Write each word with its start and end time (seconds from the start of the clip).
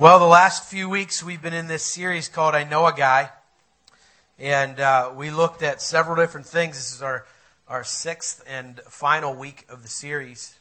Well, 0.00 0.20
the 0.20 0.26
last 0.26 0.62
few 0.62 0.88
weeks 0.88 1.24
we've 1.24 1.42
been 1.42 1.52
in 1.52 1.66
this 1.66 1.84
series 1.84 2.28
called 2.28 2.54
I 2.54 2.62
Know 2.62 2.86
a 2.86 2.92
Guy. 2.92 3.30
And 4.38 4.78
uh, 4.78 5.10
we 5.16 5.32
looked 5.32 5.60
at 5.60 5.82
several 5.82 6.14
different 6.14 6.46
things. 6.46 6.76
This 6.76 6.94
is 6.94 7.02
our, 7.02 7.26
our 7.66 7.82
sixth 7.82 8.44
and 8.46 8.78
final 8.88 9.34
week 9.34 9.66
of 9.68 9.82
the 9.82 9.88
series. 9.88 10.56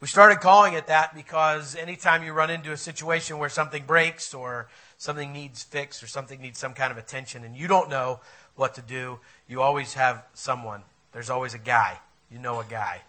We 0.00 0.08
started 0.08 0.40
calling 0.40 0.72
it 0.72 0.86
that 0.86 1.14
because 1.14 1.76
anytime 1.76 2.24
you 2.24 2.32
run 2.32 2.48
into 2.48 2.72
a 2.72 2.76
situation 2.78 3.36
where 3.36 3.50
something 3.50 3.84
breaks 3.84 4.32
or 4.32 4.66
something 4.96 5.30
needs 5.34 5.62
fixed 5.62 6.02
or 6.02 6.06
something 6.06 6.40
needs 6.40 6.58
some 6.58 6.72
kind 6.72 6.90
of 6.90 6.96
attention 6.96 7.44
and 7.44 7.54
you 7.54 7.68
don't 7.68 7.90
know 7.90 8.20
what 8.56 8.76
to 8.76 8.80
do, 8.80 9.18
you 9.46 9.60
always 9.60 9.92
have 9.92 10.24
someone. 10.32 10.80
There's 11.12 11.28
always 11.28 11.52
a 11.52 11.58
guy. 11.58 11.98
You 12.30 12.38
know 12.38 12.60
a 12.60 12.64
guy. 12.64 13.02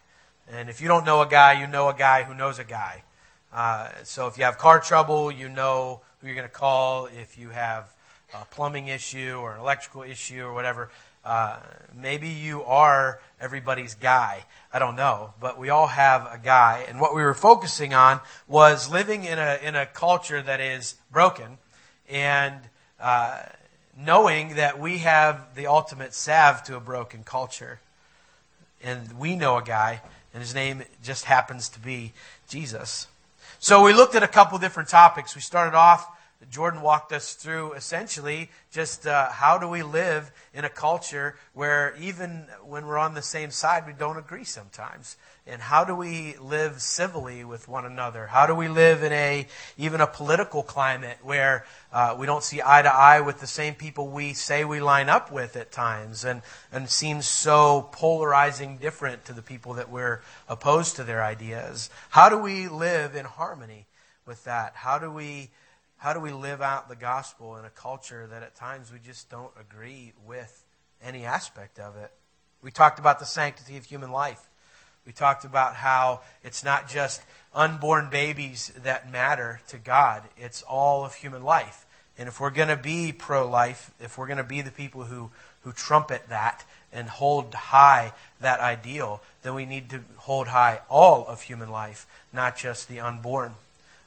And 0.52 0.70
if 0.70 0.82
you 0.82 0.90
don't 0.90 1.06
know 1.06 1.22
a 1.22 1.28
guy, 1.28 1.62
you 1.62 1.68
know 1.68 1.88
a 1.88 1.94
guy 1.94 2.24
who 2.24 2.34
knows 2.34 2.60
a 2.60 2.66
guy. 2.66 3.04
Uh, 3.54 3.90
so 4.04 4.26
if 4.28 4.38
you 4.38 4.46
have 4.46 4.58
car 4.58 4.80
trouble, 4.80 5.32
you 5.32 5.48
know 5.48 6.02
who 6.20 6.28
you're 6.28 6.36
going 6.36 6.48
to 6.48 6.54
call. 6.54 7.06
If 7.06 7.38
you 7.38 7.50
have 7.50 7.94
a 8.34 8.46
plumbing 8.46 8.88
issue 8.88 9.36
or 9.40 9.54
an 9.54 9.60
electrical 9.60 10.02
issue 10.02 10.44
or 10.44 10.54
whatever, 10.54 10.90
uh, 11.24 11.60
maybe 11.96 12.30
you 12.30 12.64
are 12.64 13.20
everybody's 13.40 13.94
guy. 13.94 14.44
I 14.74 14.80
don't 14.80 14.96
know, 14.96 15.36
but 15.40 15.60
we 15.60 15.70
all 15.70 15.86
have 15.86 16.24
a 16.24 16.40
guy. 16.44 16.86
And 16.90 17.00
what 17.00 17.14
we 17.14 17.22
were 17.22 17.36
focusing 17.36 17.94
on 17.94 18.22
was 18.48 18.90
living 18.92 19.24
in 19.24 19.38
a 19.38 19.60
in 19.62 19.76
a 19.76 19.86
culture 19.86 20.42
that 20.42 20.60
is 20.60 20.96
broken, 21.12 21.60
and 22.10 22.56
uh, 23.00 23.44
knowing 23.96 24.56
that 24.56 24.80
we 24.80 24.98
have 25.00 25.54
the 25.56 25.68
ultimate 25.68 26.16
salve 26.16 26.64
to 26.64 26.76
a 26.76 26.80
broken 26.80 27.24
culture, 27.24 27.80
and 28.82 29.20
we 29.20 29.36
know 29.36 29.58
a 29.58 29.64
guy, 29.64 30.02
and 30.34 30.42
his 30.42 30.56
name 30.56 30.84
just 31.04 31.26
happens 31.26 31.70
to 31.70 31.80
be 31.80 32.14
Jesus. 32.50 33.08
So 33.64 33.82
we 33.82 33.94
looked 33.94 34.14
at 34.14 34.24
a 34.24 34.28
couple 34.28 34.58
different 34.58 34.90
topics. 34.90 35.36
We 35.36 35.40
started 35.40 35.74
off, 35.74 36.06
Jordan 36.50 36.82
walked 36.82 37.12
us 37.12 37.34
through 37.34 37.74
essentially 37.74 38.50
just 38.72 39.06
uh, 39.06 39.30
how 39.30 39.58
do 39.58 39.68
we 39.68 39.84
live 39.84 40.32
in 40.54 40.66
a 40.66 40.70
culture 40.70 41.36
where 41.54 41.96
even 42.00 42.48
when 42.64 42.86
we're 42.86 42.98
on 42.98 43.14
the 43.14 43.22
same 43.22 43.52
side, 43.52 43.86
we 43.86 43.94
don't 43.94 44.18
agree 44.18 44.44
sometimes. 44.44 45.18
And 45.46 45.62
how 45.62 45.84
do 45.84 45.94
we 45.94 46.38
live 46.38 46.82
civilly 46.82 47.44
with 47.44 47.68
one 47.68 47.86
another? 47.86 48.28
How 48.28 48.48
do 48.48 48.56
we 48.56 48.70
live 48.70 49.04
in 49.04 49.12
a 49.12 49.46
even 49.78 50.00
a 50.00 50.08
political 50.08 50.64
climate 50.64 51.18
where 51.22 51.66
uh, 51.92 52.16
we 52.18 52.26
don't 52.26 52.44
see 52.44 52.62
eye 52.66 52.82
to 52.82 52.94
eye 52.94 53.20
with 53.20 53.42
the 53.42 53.48
same 53.48 53.76
people 53.76 54.08
we 54.08 54.34
say 54.34 54.64
we 54.64 54.80
line 54.80 55.10
up 55.10 55.32
with 55.34 55.58
at 55.58 55.72
times, 55.72 56.24
and 56.24 56.42
and 56.72 56.90
seems 56.90 57.28
so 57.28 57.90
polarizing 57.92 58.78
different 58.78 59.26
to 59.26 59.34
the 59.34 59.42
people 59.42 59.74
that 59.74 59.90
we're 59.90 60.22
opposed 60.48 60.96
to 60.96 61.04
their 61.04 61.22
ideas? 61.22 61.90
How 62.12 62.30
do 62.30 62.38
we 62.38 62.70
live 62.70 63.14
in 63.14 63.26
harmony 63.26 63.86
with 64.26 64.46
that? 64.46 64.74
How 64.76 64.98
do 64.98 65.12
we 65.12 65.50
how 66.04 66.12
do 66.12 66.20
we 66.20 66.34
live 66.34 66.62
out 66.62 66.90
the 66.90 66.98
gospel 66.98 67.56
in 67.56 67.64
a 67.64 67.70
culture 67.70 68.28
that 68.28 68.44
at 68.44 68.54
times 68.56 68.92
we 68.92 69.00
just 69.00 69.30
don't 69.30 69.54
agree 69.58 70.12
with 70.28 70.66
any 71.02 71.24
aspect 71.24 71.80
of 71.80 71.96
it? 71.96 72.12
We 72.62 72.72
talked 72.72 73.00
about 73.00 73.20
the 73.20 73.26
sanctity 73.26 73.78
of 73.78 73.86
human 73.86 74.12
life. 74.12 74.50
We 75.06 75.14
talked 75.14 75.46
about 75.46 75.76
how 75.76 76.20
it's 76.44 76.62
not 76.62 76.90
just 76.90 77.22
unborn 77.54 78.10
babies 78.10 78.74
that 78.84 79.10
matter 79.14 79.62
to 79.70 79.78
God, 79.78 80.24
it's 80.36 80.62
all 80.64 81.06
of 81.06 81.16
human 81.16 81.42
life. 81.42 81.86
And 82.18 82.28
if 82.28 82.38
we're 82.42 82.50
going 82.50 82.68
to 82.68 82.76
be 82.76 83.14
pro 83.14 83.50
life, 83.50 83.92
if 84.02 84.18
we're 84.18 84.28
going 84.28 84.36
to 84.36 84.44
be 84.44 84.60
the 84.60 84.72
people 84.72 85.06
who, 85.06 85.32
who 85.62 85.72
trumpet 85.72 86.28
that 86.28 86.66
and 86.92 87.08
hold 87.08 87.54
high 87.54 88.12
that 88.42 88.60
ideal, 88.60 89.22
then 89.42 89.56
we 89.56 89.66
need 89.66 89.90
to 89.92 90.02
hold 90.18 90.50
high 90.50 90.82
all 90.90 91.26
of 91.28 91.44
human 91.44 91.70
life, 91.70 92.06
not 92.34 92.58
just 92.58 92.90
the 92.90 93.00
unborn. 93.00 93.54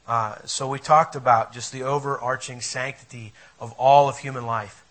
Uh, 0.06 0.36
so 0.44 0.68
we 0.68 0.78
talked 0.78 1.16
about 1.16 1.52
just 1.52 1.72
the 1.72 1.82
overarching 1.82 2.60
sanctity 2.60 3.32
of 3.58 3.72
all 3.72 4.08
of 4.08 4.18
human 4.18 4.46
life. 4.46 4.84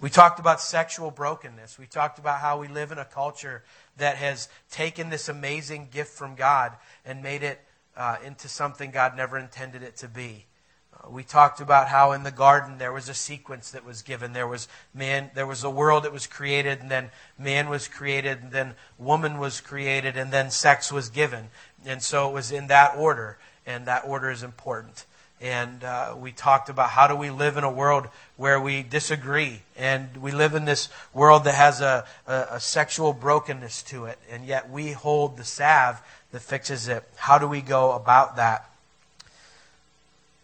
We 0.00 0.10
talked 0.10 0.40
about 0.40 0.60
sexual 0.60 1.10
brokenness. 1.10 1.78
We 1.78 1.86
talked 1.86 2.18
about 2.18 2.40
how 2.40 2.58
we 2.58 2.68
live 2.68 2.92
in 2.92 2.98
a 2.98 3.04
culture 3.04 3.62
that 3.96 4.16
has 4.16 4.48
taken 4.70 5.10
this 5.10 5.28
amazing 5.28 5.88
gift 5.92 6.10
from 6.10 6.34
God 6.34 6.72
and 7.06 7.22
made 7.22 7.42
it 7.42 7.60
uh, 7.96 8.16
into 8.24 8.48
something 8.48 8.90
God 8.90 9.16
never 9.16 9.38
intended 9.38 9.82
it 9.82 9.96
to 9.98 10.08
be. 10.08 10.44
Uh, 10.92 11.10
we 11.10 11.22
talked 11.22 11.60
about 11.60 11.88
how 11.88 12.12
in 12.12 12.24
the 12.24 12.30
garden 12.30 12.78
there 12.78 12.92
was 12.92 13.08
a 13.08 13.14
sequence 13.14 13.70
that 13.70 13.84
was 13.84 14.02
given. 14.02 14.32
There 14.32 14.48
was 14.48 14.68
man, 14.92 15.30
there 15.34 15.46
was 15.46 15.62
a 15.62 15.70
world 15.70 16.02
that 16.02 16.12
was 16.12 16.26
created, 16.26 16.80
and 16.80 16.90
then 16.90 17.10
man 17.38 17.68
was 17.68 17.88
created, 17.88 18.42
and 18.42 18.52
then 18.52 18.74
woman 18.98 19.38
was 19.38 19.60
created, 19.60 20.16
and 20.16 20.32
then 20.32 20.50
sex 20.50 20.92
was 20.92 21.08
given. 21.08 21.48
And 21.86 22.02
so 22.02 22.28
it 22.28 22.34
was 22.34 22.50
in 22.50 22.66
that 22.66 22.96
order, 22.96 23.38
and 23.66 23.86
that 23.86 24.04
order 24.04 24.30
is 24.30 24.42
important. 24.42 25.04
And 25.40 25.82
uh, 25.84 26.14
we 26.18 26.32
talked 26.32 26.68
about 26.68 26.90
how 26.90 27.06
do 27.06 27.16
we 27.16 27.30
live 27.30 27.56
in 27.56 27.64
a 27.64 27.70
world 27.70 28.08
where 28.36 28.60
we 28.60 28.82
disagree 28.82 29.60
and 29.76 30.16
we 30.16 30.32
live 30.32 30.54
in 30.54 30.64
this 30.64 30.88
world 31.12 31.44
that 31.44 31.54
has 31.54 31.80
a, 31.80 32.06
a, 32.26 32.46
a, 32.52 32.60
sexual 32.60 33.12
brokenness 33.12 33.82
to 33.82 34.06
it 34.06 34.18
and 34.30 34.46
yet 34.46 34.70
we 34.70 34.92
hold 34.92 35.36
the 35.36 35.44
salve 35.44 36.00
that 36.32 36.40
fixes 36.40 36.88
it. 36.88 37.04
How 37.16 37.38
do 37.38 37.46
we 37.46 37.60
go 37.60 37.92
about 37.92 38.36
that? 38.36 38.70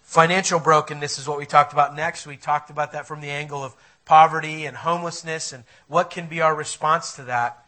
Financial 0.03 0.59
brokenness 0.59 1.19
is 1.19 1.29
what 1.29 1.39
we 1.39 1.47
talked 1.47 1.73
about 1.73 1.95
next. 1.95 2.27
We 2.27 2.37
talked 2.37 2.69
about 2.69 2.93
that 2.93 3.07
from 3.07 3.21
the 3.21 3.31
angle 3.31 3.63
of 3.63 3.75
poverty 4.05 4.67
and 4.67 4.77
homelessness 4.77 5.53
and 5.53 5.65
what 5.87 6.11
can 6.11 6.27
be 6.27 6.41
our 6.41 6.55
response 6.55 7.15
to 7.15 7.23
that 7.23 7.65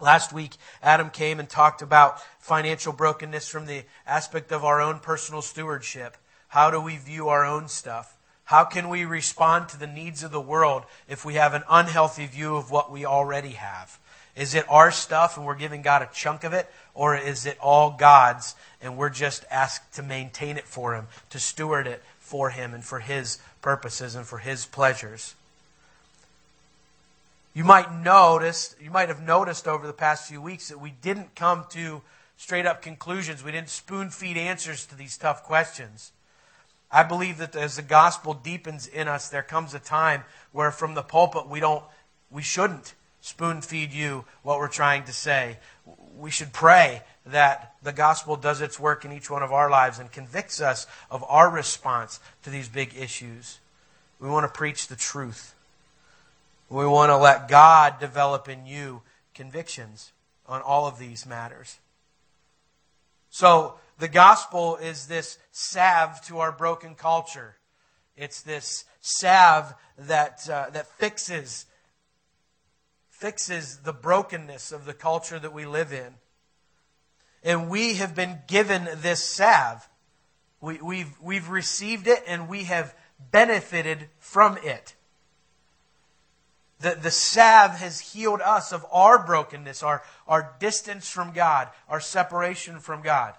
Last 0.00 0.32
week, 0.32 0.52
Adam 0.82 1.10
came 1.10 1.38
and 1.38 1.48
talked 1.48 1.82
about 1.82 2.20
financial 2.38 2.92
brokenness 2.92 3.48
from 3.48 3.66
the 3.66 3.84
aspect 4.06 4.52
of 4.52 4.64
our 4.64 4.80
own 4.80 4.98
personal 4.98 5.42
stewardship. 5.42 6.16
How 6.48 6.70
do 6.70 6.80
we 6.80 6.96
view 6.96 7.28
our 7.28 7.44
own 7.44 7.68
stuff? 7.68 8.16
How 8.44 8.64
can 8.64 8.88
we 8.88 9.04
respond 9.04 9.68
to 9.70 9.78
the 9.78 9.86
needs 9.86 10.22
of 10.22 10.30
the 10.30 10.40
world 10.40 10.84
if 11.08 11.24
we 11.24 11.34
have 11.34 11.54
an 11.54 11.62
unhealthy 11.70 12.26
view 12.26 12.56
of 12.56 12.70
what 12.70 12.92
we 12.92 13.06
already 13.06 13.52
have? 13.52 13.98
Is 14.36 14.54
it 14.54 14.66
our 14.68 14.90
stuff 14.90 15.36
and 15.36 15.46
we're 15.46 15.54
giving 15.54 15.82
God 15.82 16.02
a 16.02 16.10
chunk 16.12 16.44
of 16.44 16.52
it? 16.52 16.68
Or 16.92 17.16
is 17.16 17.46
it 17.46 17.56
all 17.60 17.92
God's 17.92 18.54
and 18.82 18.96
we're 18.96 19.10
just 19.10 19.44
asked 19.50 19.94
to 19.94 20.02
maintain 20.02 20.56
it 20.56 20.66
for 20.66 20.94
Him, 20.94 21.06
to 21.30 21.38
steward 21.38 21.86
it 21.86 22.02
for 22.18 22.50
Him 22.50 22.74
and 22.74 22.84
for 22.84 23.00
His 23.00 23.38
purposes 23.62 24.14
and 24.14 24.26
for 24.26 24.38
His 24.38 24.66
pleasures? 24.66 25.34
You 27.54 27.62
might 27.62 27.92
notice, 28.02 28.74
you 28.80 28.90
might 28.90 29.08
have 29.08 29.22
noticed 29.22 29.68
over 29.68 29.86
the 29.86 29.92
past 29.92 30.28
few 30.28 30.42
weeks 30.42 30.68
that 30.68 30.80
we 30.80 30.90
didn't 30.90 31.36
come 31.36 31.64
to 31.70 32.02
straight 32.36 32.66
up 32.66 32.82
conclusions. 32.82 33.44
We 33.44 33.52
didn't 33.52 33.68
spoon 33.68 34.10
feed 34.10 34.36
answers 34.36 34.86
to 34.86 34.96
these 34.96 35.16
tough 35.16 35.44
questions. 35.44 36.10
I 36.90 37.04
believe 37.04 37.38
that 37.38 37.54
as 37.54 37.76
the 37.76 37.82
gospel 37.82 38.34
deepens 38.34 38.88
in 38.88 39.06
us, 39.06 39.28
there 39.28 39.42
comes 39.42 39.72
a 39.72 39.78
time 39.78 40.24
where 40.50 40.72
from 40.72 40.94
the 40.94 41.02
pulpit 41.02 41.48
we 41.48 41.60
don't, 41.60 41.84
we 42.28 42.42
shouldn't 42.42 42.94
spoon 43.20 43.62
feed 43.62 43.92
you 43.92 44.24
what 44.42 44.58
we're 44.58 44.68
trying 44.68 45.04
to 45.04 45.12
say. 45.12 45.58
We 46.18 46.30
should 46.30 46.52
pray 46.52 47.02
that 47.24 47.74
the 47.82 47.92
gospel 47.92 48.36
does 48.36 48.60
its 48.60 48.80
work 48.80 49.04
in 49.04 49.12
each 49.12 49.30
one 49.30 49.44
of 49.44 49.52
our 49.52 49.70
lives 49.70 50.00
and 50.00 50.10
convicts 50.10 50.60
us 50.60 50.88
of 51.08 51.24
our 51.28 51.48
response 51.48 52.18
to 52.42 52.50
these 52.50 52.68
big 52.68 52.94
issues. 52.96 53.60
We 54.18 54.28
want 54.28 54.44
to 54.44 54.58
preach 54.58 54.88
the 54.88 54.96
truth. 54.96 55.53
We 56.68 56.86
want 56.86 57.10
to 57.10 57.16
let 57.16 57.48
God 57.48 58.00
develop 58.00 58.48
in 58.48 58.66
you 58.66 59.02
convictions 59.34 60.12
on 60.46 60.62
all 60.62 60.86
of 60.86 60.98
these 60.98 61.26
matters. 61.26 61.78
So, 63.30 63.74
the 63.98 64.08
gospel 64.08 64.76
is 64.76 65.06
this 65.06 65.38
salve 65.52 66.20
to 66.26 66.38
our 66.38 66.52
broken 66.52 66.94
culture. 66.94 67.56
It's 68.16 68.42
this 68.42 68.84
salve 69.00 69.74
that, 69.98 70.48
uh, 70.48 70.70
that 70.70 70.86
fixes, 70.98 71.66
fixes 73.10 73.78
the 73.78 73.92
brokenness 73.92 74.72
of 74.72 74.84
the 74.84 74.94
culture 74.94 75.38
that 75.38 75.52
we 75.52 75.64
live 75.64 75.92
in. 75.92 76.14
And 77.42 77.68
we 77.68 77.94
have 77.94 78.14
been 78.14 78.40
given 78.48 78.88
this 78.96 79.22
salve. 79.24 79.88
We, 80.60 80.80
we've, 80.80 81.20
we've 81.20 81.48
received 81.48 82.06
it 82.06 82.22
and 82.26 82.48
we 82.48 82.64
have 82.64 82.94
benefited 83.30 84.08
from 84.18 84.58
it. 84.62 84.94
The, 86.84 86.98
the 87.00 87.10
salve 87.10 87.72
has 87.72 87.98
healed 87.98 88.40
us 88.40 88.72
of 88.72 88.84
our 88.92 89.24
brokenness, 89.24 89.82
our, 89.82 90.02
our 90.28 90.54
distance 90.60 91.08
from 91.08 91.32
God, 91.32 91.68
our 91.88 92.00
separation 92.00 92.78
from 92.78 93.02
God 93.02 93.34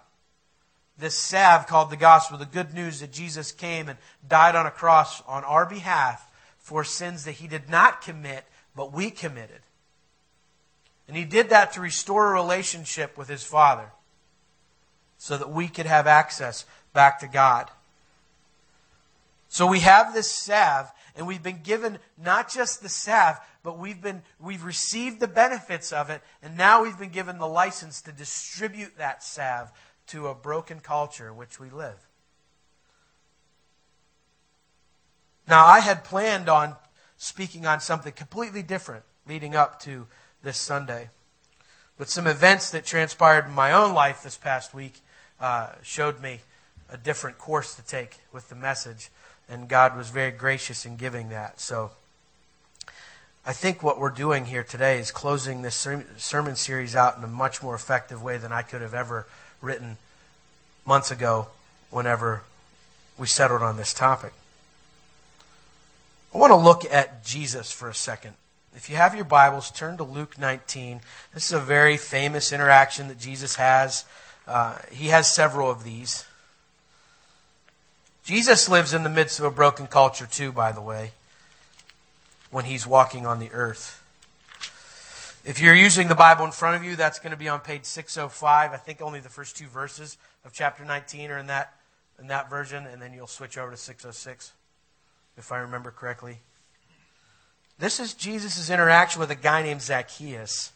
this 0.98 1.16
salve 1.16 1.68
called 1.68 1.90
the 1.90 1.98
gospel, 1.98 2.38
the 2.38 2.46
good 2.46 2.74
news 2.74 3.00
that 3.00 3.12
Jesus 3.12 3.52
came 3.52 3.90
and 3.90 4.00
died 4.28 4.56
on 4.56 4.66
a 4.66 4.72
cross 4.72 5.22
on 5.28 5.44
our 5.44 5.66
behalf 5.66 6.30
for 6.58 6.84
sins 6.84 7.26
that 7.26 7.34
he 7.34 7.48
did 7.48 7.70
not 7.70 8.02
commit, 8.02 8.46
but 8.76 8.94
we 8.94 9.12
committed. 9.12 9.62
And 11.08 11.16
he 11.18 11.26
did 11.26 11.50
that 11.50 11.74
to 11.74 11.82
restore 11.82 12.32
a 12.32 12.34
relationship 12.34 13.18
with 13.18 13.28
his 13.28 13.44
Father 13.44 13.92
so 15.18 15.38
that 15.38 15.52
we 15.52 15.68
could 15.68 15.86
have 15.86 16.08
access 16.08 16.66
back 16.94 17.20
to 17.20 17.28
God. 17.28 17.70
So 19.50 19.68
we 19.68 19.82
have 19.82 20.14
this 20.14 20.32
salve, 20.32 20.92
and 21.16 21.26
we've 21.28 21.44
been 21.44 21.62
given 21.64 22.00
not 22.22 22.52
just 22.52 22.82
the 22.82 22.90
salve, 22.90 23.38
but 23.64 23.78
we've 23.78 24.02
been 24.02 24.22
we've 24.40 24.64
received 24.64 25.20
the 25.20 25.28
benefits 25.28 25.92
of 25.94 26.10
it, 26.10 26.22
and 26.42 26.58
now 26.58 26.84
we've 26.84 27.00
been 27.00 27.10
given 27.10 27.38
the 27.38 27.48
license 27.48 28.02
to 28.02 28.12
distribute 28.12 28.98
that 28.98 29.24
salve 29.24 29.72
to 30.08 30.28
a 30.28 30.36
broken 30.36 30.80
culture 30.80 31.28
in 31.28 31.38
which 31.38 31.60
we 31.60 31.70
live. 31.70 32.08
Now, 35.48 35.66
I 35.66 35.80
had 35.80 36.04
planned 36.04 36.50
on 36.50 36.76
speaking 37.18 37.66
on 37.66 37.80
something 37.80 38.14
completely 38.14 38.64
different 38.64 39.04
leading 39.28 39.56
up 39.56 39.80
to 39.82 40.08
this 40.44 40.58
Sunday. 40.58 41.10
But 41.98 42.10
some 42.10 42.28
events 42.28 42.72
that 42.72 42.86
transpired 42.86 43.46
in 43.46 43.54
my 43.54 43.72
own 43.72 43.94
life 43.94 44.22
this 44.24 44.38
past 44.38 44.74
week 44.74 45.02
uh, 45.40 45.70
showed 45.82 46.22
me 46.22 46.42
a 46.90 46.98
different 46.98 47.38
course 47.38 47.76
to 47.76 47.86
take 47.86 48.20
with 48.32 48.50
the 48.50 48.56
message, 48.56 49.10
and 49.50 49.68
God 49.68 49.96
was 49.96 50.10
very 50.10 50.32
gracious 50.32 50.86
in 50.86 50.96
giving 50.96 51.30
that. 51.30 51.60
So 51.60 51.92
I 53.46 53.54
think 53.54 53.84
what 53.84 54.00
we're 54.00 54.10
doing 54.10 54.46
here 54.46 54.64
today 54.64 55.00
is 55.00 55.12
closing 55.12 55.62
this 55.62 55.88
sermon 56.18 56.56
series 56.56 56.96
out 56.96 57.18
in 57.18 57.24
a 57.24 57.28
much 57.28 57.62
more 57.62 57.76
effective 57.76 58.24
way 58.24 58.38
than 58.38 58.52
I 58.52 58.64
could 58.64 58.82
have 58.82 58.94
ever 58.94 59.28
written 59.62 59.98
months 60.86 61.12
ago 61.12 61.48
whenever 61.92 62.42
we 63.18 63.28
settled 63.28 63.62
on 63.62 63.78
this 63.78 63.94
topic. 63.94 64.34
I 66.34 66.38
want 66.38 66.52
to 66.52 66.58
look 66.58 66.84
at 66.92 67.24
Jesus 67.24 67.72
for 67.72 67.88
a 67.88 67.94
second. 67.94 68.34
If 68.76 68.90
you 68.90 68.98
have 68.98 69.16
your 69.16 69.24
Bibles, 69.24 69.72
turn 69.72 69.96
to 69.98 70.04
Luke 70.04 70.38
19. 70.38 71.00
This 71.34 71.46
is 71.46 71.54
a 71.54 71.60
very 71.60 71.96
famous 71.96 72.52
interaction 72.52 73.08
that 73.08 73.18
Jesus 73.18 73.56
has. 73.56 74.04
Uh, 74.46 74.78
he 74.92 75.08
has 75.08 75.34
several 75.34 75.72
of 75.72 75.84
these. 75.84 76.26
Jesus 78.26 78.68
lives 78.68 78.92
in 78.92 79.04
the 79.04 79.10
midst 79.10 79.38
of 79.40 79.46
a 79.46 79.52
broken 79.52 79.86
culture, 79.86 80.26
too, 80.26 80.52
by 80.52 80.72
the 80.72 80.82
way, 80.82 81.12
when 82.50 82.66
he's 82.66 82.88
walking 82.88 83.28
on 83.28 83.38
the 83.38 83.52
earth. 83.52 84.02
If 85.46 85.62
you're 85.62 85.76
using 85.76 86.08
the 86.08 86.16
Bible 86.16 86.44
in 86.44 86.52
front 86.52 86.76
of 86.76 86.84
you, 86.84 86.96
that's 86.96 87.20
going 87.20 87.32
to 87.32 87.38
be 87.38 87.48
on 87.48 87.60
page 87.60 87.86
605. 87.86 88.74
I 88.74 88.78
think 88.78 89.00
only 89.00 89.20
the 89.20 89.30
first 89.30 89.56
two 89.56 89.68
verses 89.68 90.18
of 90.44 90.54
chapter 90.54 90.84
19 90.84 91.30
are 91.30 91.38
in 91.38 91.46
that, 91.48 91.76
in 92.20 92.26
that 92.28 92.50
version, 92.50 92.88
and 92.88 93.00
then 93.00 93.14
you'll 93.14 93.28
switch 93.28 93.60
over 93.60 93.70
to 93.70 93.78
606, 93.78 94.54
if 95.38 95.52
I 95.52 95.60
remember 95.60 95.92
correctly. 95.92 96.40
This 97.78 98.00
is 98.00 98.16
Jesus' 98.16 98.72
interaction 98.72 99.20
with 99.20 99.30
a 99.30 99.36
guy 99.36 99.62
named 99.62 99.84
Zacchaeus. 99.84 100.72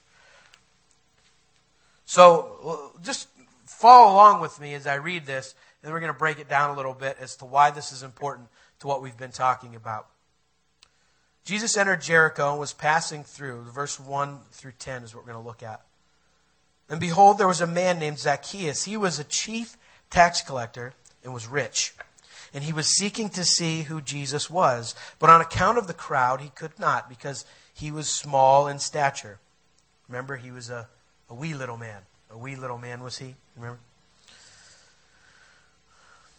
So 2.05 2.91
just 3.01 3.27
follow 3.65 4.13
along 4.13 4.39
with 4.39 4.59
me 4.59 4.75
as 4.75 4.85
I 4.85 4.95
read 4.95 5.25
this, 5.25 5.55
and 5.83 5.93
we're 5.93 5.99
going 5.99 6.13
to 6.13 6.17
break 6.17 6.39
it 6.39 6.49
down 6.49 6.71
a 6.71 6.75
little 6.75 6.93
bit 6.93 7.17
as 7.19 7.35
to 7.37 7.45
why 7.45 7.71
this 7.71 7.91
is 7.91 8.03
important 8.03 8.47
to 8.79 8.87
what 8.87 9.01
we've 9.01 9.17
been 9.17 9.31
talking 9.31 9.75
about. 9.75 10.07
Jesus 11.45 11.77
entered 11.77 12.01
Jericho 12.01 12.51
and 12.51 12.59
was 12.59 12.73
passing 12.73 13.23
through. 13.23 13.63
Verse 13.63 13.99
1 13.99 14.39
through 14.51 14.73
10 14.77 15.03
is 15.03 15.15
what 15.15 15.25
we're 15.25 15.31
going 15.31 15.43
to 15.43 15.47
look 15.47 15.63
at. 15.63 15.81
And 16.89 16.99
behold, 16.99 17.37
there 17.37 17.47
was 17.47 17.61
a 17.61 17.67
man 17.67 17.99
named 17.99 18.19
Zacchaeus. 18.19 18.85
He 18.85 18.97
was 18.97 19.19
a 19.19 19.23
chief 19.23 19.77
tax 20.09 20.41
collector 20.41 20.93
and 21.23 21.33
was 21.33 21.47
rich 21.47 21.93
and 22.53 22.63
he 22.63 22.73
was 22.73 22.87
seeking 22.87 23.29
to 23.29 23.43
see 23.43 23.83
who 23.83 24.01
Jesus 24.01 24.49
was. 24.49 24.95
But 25.19 25.29
on 25.29 25.41
account 25.41 25.77
of 25.77 25.87
the 25.87 25.93
crowd, 25.93 26.41
he 26.41 26.49
could 26.49 26.77
not 26.79 27.09
because 27.09 27.45
he 27.73 27.91
was 27.91 28.09
small 28.09 28.67
in 28.67 28.79
stature. 28.79 29.39
Remember, 30.07 30.35
he 30.35 30.51
was 30.51 30.69
a, 30.69 30.87
a 31.29 31.35
wee 31.35 31.53
little 31.53 31.77
man. 31.77 32.01
A 32.31 32.37
wee 32.37 32.55
little 32.55 32.77
man 32.77 33.03
was 33.03 33.17
he? 33.17 33.35
Remember? 33.55 33.79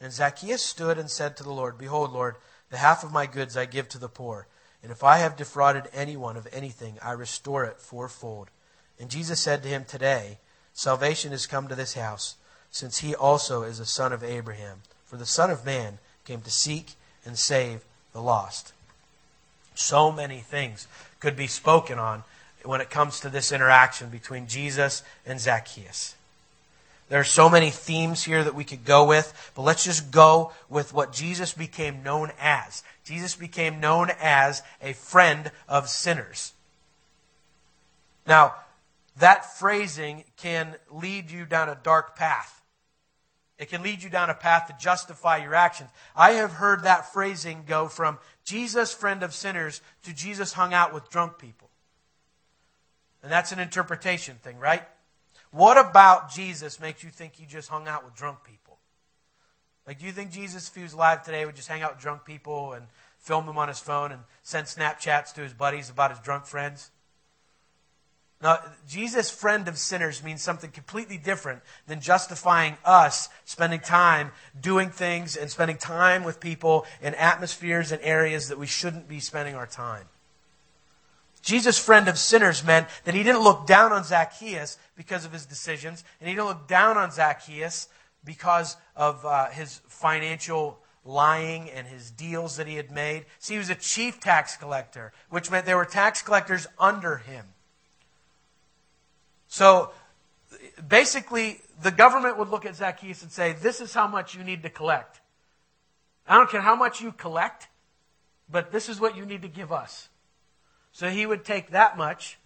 And 0.00 0.12
Zacchaeus 0.12 0.62
stood 0.62 0.98
and 0.98 1.10
said 1.10 1.36
to 1.36 1.42
the 1.42 1.52
Lord, 1.52 1.78
Behold, 1.78 2.12
Lord, 2.12 2.36
the 2.70 2.78
half 2.78 3.04
of 3.04 3.12
my 3.12 3.26
goods 3.26 3.56
I 3.56 3.64
give 3.64 3.88
to 3.90 3.98
the 3.98 4.08
poor. 4.08 4.46
And 4.82 4.92
if 4.92 5.02
I 5.02 5.18
have 5.18 5.36
defrauded 5.36 5.88
anyone 5.92 6.36
of 6.36 6.46
anything, 6.52 6.98
I 7.02 7.12
restore 7.12 7.64
it 7.64 7.80
fourfold. 7.80 8.50
And 9.00 9.10
Jesus 9.10 9.40
said 9.40 9.62
to 9.62 9.68
him, 9.68 9.84
Today 9.84 10.38
salvation 10.72 11.32
has 11.32 11.46
come 11.46 11.68
to 11.68 11.74
this 11.74 11.94
house, 11.94 12.36
since 12.70 12.98
he 12.98 13.14
also 13.14 13.62
is 13.62 13.80
a 13.80 13.86
son 13.86 14.12
of 14.12 14.22
Abraham. 14.22 14.82
For 15.06 15.16
the 15.16 15.26
Son 15.26 15.50
of 15.50 15.64
Man 15.64 15.98
came 16.24 16.40
to 16.42 16.50
seek 16.50 16.94
and 17.24 17.38
save 17.38 17.84
the 18.12 18.20
lost. 18.20 18.72
So 19.74 20.10
many 20.10 20.40
things 20.40 20.88
could 21.20 21.36
be 21.36 21.46
spoken 21.46 21.98
on 21.98 22.24
when 22.64 22.80
it 22.80 22.90
comes 22.90 23.20
to 23.20 23.28
this 23.28 23.52
interaction 23.52 24.08
between 24.08 24.46
Jesus 24.46 25.02
and 25.24 25.40
Zacchaeus. 25.40 26.16
There 27.08 27.20
are 27.20 27.24
so 27.24 27.48
many 27.48 27.70
themes 27.70 28.24
here 28.24 28.42
that 28.42 28.54
we 28.54 28.64
could 28.64 28.84
go 28.84 29.04
with, 29.04 29.52
but 29.54 29.62
let's 29.62 29.84
just 29.84 30.10
go 30.10 30.52
with 30.68 30.92
what 30.92 31.12
Jesus 31.12 31.52
became 31.52 32.02
known 32.02 32.32
as. 32.40 32.82
Jesus 33.04 33.36
became 33.36 33.78
known 33.78 34.10
as 34.20 34.62
a 34.82 34.92
friend 34.92 35.52
of 35.68 35.88
sinners. 35.88 36.52
Now, 38.26 38.56
that 39.18 39.56
phrasing 39.58 40.24
can 40.36 40.74
lead 40.90 41.30
you 41.30 41.46
down 41.46 41.68
a 41.68 41.78
dark 41.80 42.16
path. 42.16 42.60
It 43.58 43.70
can 43.70 43.82
lead 43.82 44.02
you 44.02 44.10
down 44.10 44.28
a 44.28 44.34
path 44.34 44.66
to 44.66 44.76
justify 44.78 45.38
your 45.38 45.54
actions. 45.54 45.90
I 46.14 46.32
have 46.32 46.52
heard 46.52 46.82
that 46.82 47.12
phrasing 47.12 47.64
go 47.66 47.88
from 47.88 48.18
Jesus, 48.44 48.92
friend 48.92 49.22
of 49.22 49.32
sinners, 49.32 49.80
to 50.02 50.12
Jesus 50.12 50.52
hung 50.52 50.74
out 50.74 50.92
with 50.92 51.08
drunk 51.08 51.38
people. 51.38 51.70
And 53.22 53.32
that's 53.32 53.52
an 53.52 53.58
interpretation 53.58 54.36
thing, 54.42 54.58
right? 54.58 54.82
What 55.56 55.78
about 55.78 56.30
Jesus 56.30 56.78
makes 56.78 57.02
you 57.02 57.08
think 57.08 57.34
he 57.36 57.46
just 57.46 57.70
hung 57.70 57.88
out 57.88 58.04
with 58.04 58.14
drunk 58.14 58.40
people? 58.44 58.76
Like, 59.86 59.98
do 59.98 60.04
you 60.04 60.12
think 60.12 60.30
Jesus, 60.30 60.68
if 60.68 60.74
he 60.74 60.82
was 60.82 60.92
alive 60.92 61.22
today, 61.22 61.46
would 61.46 61.56
just 61.56 61.68
hang 61.68 61.80
out 61.80 61.94
with 61.94 62.02
drunk 62.02 62.26
people 62.26 62.74
and 62.74 62.84
film 63.20 63.46
them 63.46 63.56
on 63.56 63.68
his 63.68 63.78
phone 63.78 64.12
and 64.12 64.20
send 64.42 64.66
Snapchats 64.66 65.32
to 65.32 65.40
his 65.40 65.54
buddies 65.54 65.88
about 65.88 66.10
his 66.10 66.20
drunk 66.20 66.44
friends? 66.44 66.90
Now, 68.42 68.58
Jesus, 68.86 69.30
friend 69.30 69.66
of 69.66 69.78
sinners, 69.78 70.22
means 70.22 70.42
something 70.42 70.70
completely 70.70 71.16
different 71.16 71.62
than 71.86 72.02
justifying 72.02 72.76
us 72.84 73.30
spending 73.46 73.80
time 73.80 74.32
doing 74.60 74.90
things 74.90 75.38
and 75.38 75.50
spending 75.50 75.78
time 75.78 76.22
with 76.22 76.38
people 76.38 76.84
in 77.00 77.14
atmospheres 77.14 77.92
and 77.92 78.02
areas 78.02 78.48
that 78.48 78.58
we 78.58 78.66
shouldn't 78.66 79.08
be 79.08 79.20
spending 79.20 79.54
our 79.54 79.66
time. 79.66 80.06
Jesus, 81.46 81.78
friend 81.78 82.08
of 82.08 82.18
sinners, 82.18 82.64
meant 82.64 82.88
that 83.04 83.14
he 83.14 83.22
didn't 83.22 83.44
look 83.44 83.68
down 83.68 83.92
on 83.92 84.02
Zacchaeus 84.02 84.78
because 84.96 85.24
of 85.24 85.32
his 85.32 85.46
decisions, 85.46 86.02
and 86.18 86.28
he 86.28 86.34
didn't 86.34 86.48
look 86.48 86.66
down 86.66 86.98
on 86.98 87.12
Zacchaeus 87.12 87.88
because 88.24 88.76
of 88.96 89.24
uh, 89.24 89.46
his 89.50 89.80
financial 89.86 90.80
lying 91.04 91.70
and 91.70 91.86
his 91.86 92.10
deals 92.10 92.56
that 92.56 92.66
he 92.66 92.74
had 92.74 92.90
made. 92.90 93.26
See, 93.38 93.54
he 93.54 93.58
was 93.58 93.70
a 93.70 93.76
chief 93.76 94.18
tax 94.18 94.56
collector, 94.56 95.12
which 95.30 95.48
meant 95.48 95.66
there 95.66 95.76
were 95.76 95.84
tax 95.84 96.20
collectors 96.20 96.66
under 96.80 97.18
him. 97.18 97.46
So 99.46 99.92
basically, 100.88 101.60
the 101.80 101.92
government 101.92 102.38
would 102.38 102.48
look 102.48 102.66
at 102.66 102.74
Zacchaeus 102.74 103.22
and 103.22 103.30
say, 103.30 103.52
This 103.52 103.80
is 103.80 103.94
how 103.94 104.08
much 104.08 104.34
you 104.34 104.42
need 104.42 104.64
to 104.64 104.68
collect. 104.68 105.20
I 106.26 106.34
don't 106.34 106.50
care 106.50 106.60
how 106.60 106.74
much 106.74 107.00
you 107.00 107.12
collect, 107.12 107.68
but 108.50 108.72
this 108.72 108.88
is 108.88 108.98
what 108.98 109.16
you 109.16 109.24
need 109.24 109.42
to 109.42 109.48
give 109.48 109.70
us. 109.70 110.08
So 110.96 111.10
he 111.10 111.26
would 111.26 111.44
take 111.44 111.72
that 111.72 111.98
much, 111.98 112.38